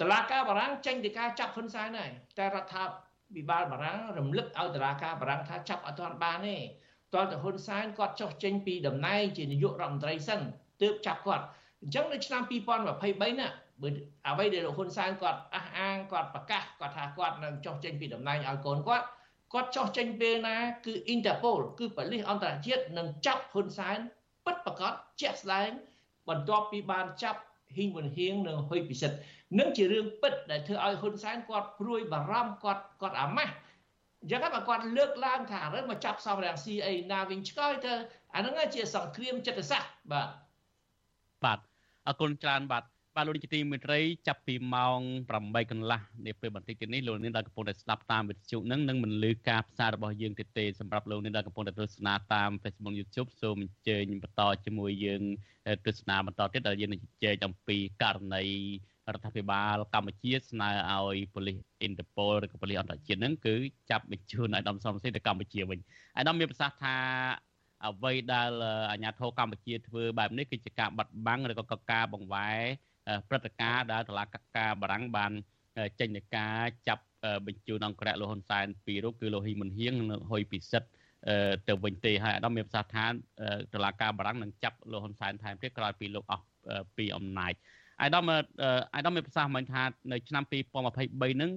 [0.01, 2.85] តឡាការបារាំងចេញពីការចាប់ហ៊ុនសែនហើយតែរដ្ឋា
[3.35, 6.57] ភិបាលបារាំងរំលឹកឲ្យតឡាការបារាំងថាចាប់អត់ទាន់បានទេ
[7.15, 10.41] តើតហ៊ុនសែនគាត់ចុះចេញពីតំណែងជានាយករដ្ឋមន្ត្រីសិន
[10.83, 11.45] ទើបចាប់គាត់
[11.83, 13.49] អញ្ចឹងនៅឆ្នាំ2023ណា
[13.83, 13.89] បើ
[14.29, 19.07] អ្វីដែលលោកហ៊ុនសែនគាត់អះអាងគាត់ប្រកាសគាត់ថាគាត់នឹងចុះចេញពីតំណែងឲ្យកូនគាត់
[19.53, 23.99] គាត់ចុះចេញពេលណាគឺ Interpol គឺប៉ូលីសអន្តរជាតិនឹងចាប់ហ៊ុនសែន
[24.45, 25.71] ពិតប្រាកដជាក់ស្ដែង
[26.29, 27.41] បន្ទាប់ពីបានចាប់
[27.77, 29.17] ហ៊ីងវុនហៀងនិងហ៊ុយពិសិដ្ឋ
[29.59, 33.55] នឹងជារឿងពិតដែលធ្វើឲ្យហ៊ុនសែនគាត់ព្រួយបារម្ភគាត់គាត់អាម៉ាស់
[34.23, 37.93] អញ្ចឹងបើគាត់លើកឡើងថាឥឡូវមកចាប់សំរាំងស៊ីអីណាវិញឆ្កយទៅ
[38.35, 40.52] អាហ្នឹងជាសង្គ្រាមចិត្តសាស្ត្របាទបាទ
[42.07, 42.85] អរគុណច្រើនបាទ
[43.17, 43.99] បាទលោកនាយកទីមេត្រី
[44.29, 45.01] ចាប់ពីម៉ោង
[45.33, 55.23] 8កន្លះនាពេលបន្តិចទៀតនេះលោកនាងដែលកំពុងតែស្ដាប់តាមវិទ្យុនឹងនឹងមិនលឺការផ្សាយរបស់យើងទៀតទេសម្រាប់លោកនាងដែលកំពុងតែទស្សនាតាម Facebook YouTube សូមអញ្ជើញបន្តជាមួយយើង
[55.87, 58.45] ទស្សនាបន្តទៀតដែលយើងនឹងជជែកអំពីករណី
[59.09, 63.55] រដ្ឋាភិបាលកម្ពុជាស្នើឲ្យប៉ូលីសអ៊ីនតឺប៉ូលឬក៏ប៉ូលីសអន្តរជាតិហ្នឹងគឺ
[63.91, 65.79] ចាប់បញ្ជូនឲ្យដំសំសេទៅកម្ពុជាវិញ
[66.19, 66.97] ឯនោះមានប្រសាសន៍ថា
[67.87, 68.51] អ្វីដែល
[68.91, 72.61] អាជ្ញាធរកម្ពុជាធ្វើបែបនេះគឺជាការបាត់បង់ឬក៏ការបង្វែរ
[73.29, 74.25] ព្រឹត្តិការណ៍ដែលតឡា
[74.57, 75.33] កាបារាំងបាន
[76.01, 77.05] ចេញនៃការចាប់
[77.47, 80.89] បញ្ជូនអង្គរៈលោកហ៊ុនសែនពីររូបគឺលោកហ៊ីមុនហៀងនិងហ៊ុយពិសិដ្ឋ
[81.69, 83.07] ទៅវិញទេហើយអាដាមមានប្រសាសន៍ថា
[83.75, 86.45] តឡាការបារាំងនឹងចាប់លោកហ៊ុនសែនថែមទៀតក្រោយពីលោកអស់
[86.97, 87.53] ពីអំណាច
[88.03, 88.25] អាដាម
[88.97, 90.55] អាដាមមានប្រសាសន៍មិញថានៅឆ្នាំ2023
[91.35, 91.51] ហ្នឹង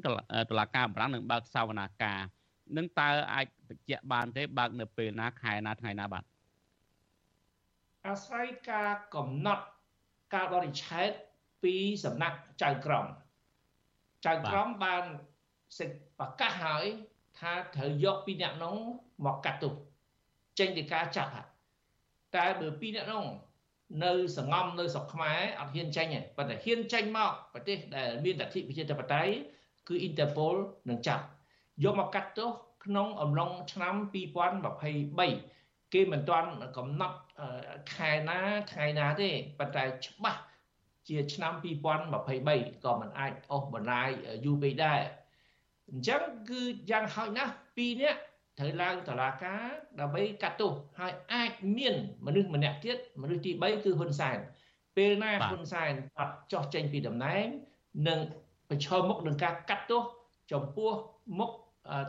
[0.49, 2.19] តឡាការបារាំងនឹងបើកសវនាការ
[2.77, 6.23] នឹងតើអាចបញ្ជាក់បានទេបើកនៅពេលណាខែណាថ្ងៃណាបាទ
[8.07, 9.65] អាស្រ័យការកំណត់
[10.33, 11.09] ការបរិច្ឆេទ
[11.63, 13.05] ពីសំណាក់ចៅក្រម
[14.25, 15.03] ចៅក្រមបាន
[15.79, 15.89] សេច
[16.19, 16.85] ប្រកាសហើយ
[17.39, 18.77] ថាត្រូវយកពីអ្នកនោះ
[19.25, 19.73] មកកាត់ទោស
[20.59, 21.31] ចេញពីការចាប់
[22.35, 23.25] តែបើពីអ្នកនោះ
[24.05, 29.33] នៅសងំនៅស្រុកខ្មែរអត់ហ៊ានចេញទេប៉ុន្តែហ៊ានចេញមកប្រទេសដែលមានលទ្ធិប្រជាធិបតេយ្យ
[29.87, 30.55] គឺ Interpol
[30.89, 31.25] នឹងចាប់
[31.83, 32.49] យកមកកាត់ទោស
[32.85, 33.95] ក្នុងអំឡុងឆ្នាំ
[34.73, 37.17] 2023គេមិនទាន់កំណត់
[37.93, 38.39] ខែណា
[38.71, 40.41] ថ្ងៃណាទេប៉ុន្តែច្បាស់
[41.07, 44.09] ជាឆ្នាំ2023ក៏មិនអាចអស់បន្លាយ
[44.45, 45.01] យូរពេកដែរ
[45.89, 48.19] អញ្ចឹងគឺយ៉ាងហោចណាស់2នាក់
[48.59, 49.63] ត្រូវឡើងតឡាការ
[49.99, 51.95] ដើម្បីកាត់ទោសហើយអាចមាន
[52.25, 54.37] មនុស្សម្នាក់ទៀតមនុស្សទី3គឺហ៊ុនសែន
[54.97, 57.45] ពេលណាហ៊ុនសែនបាត់ចោះចេញពីតំណែង
[58.07, 58.19] នឹង
[58.69, 60.03] ប្រឈមមុខនឹងការកាត់ទោស
[60.51, 60.91] ចំពោះ
[61.39, 61.51] មុខ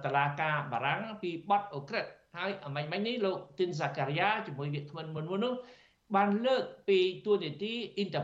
[0.05, 2.05] តឡាការបារាំងពីបទអូក្រិត
[2.37, 5.55] ហើយអមាញ់មិញនេះលោកទីនសាការីយ៉ាជាមួយវាគ្មិនមុនមុននោះ
[6.15, 7.73] បានលើកពីទួលនីតិ
[8.03, 8.15] Inter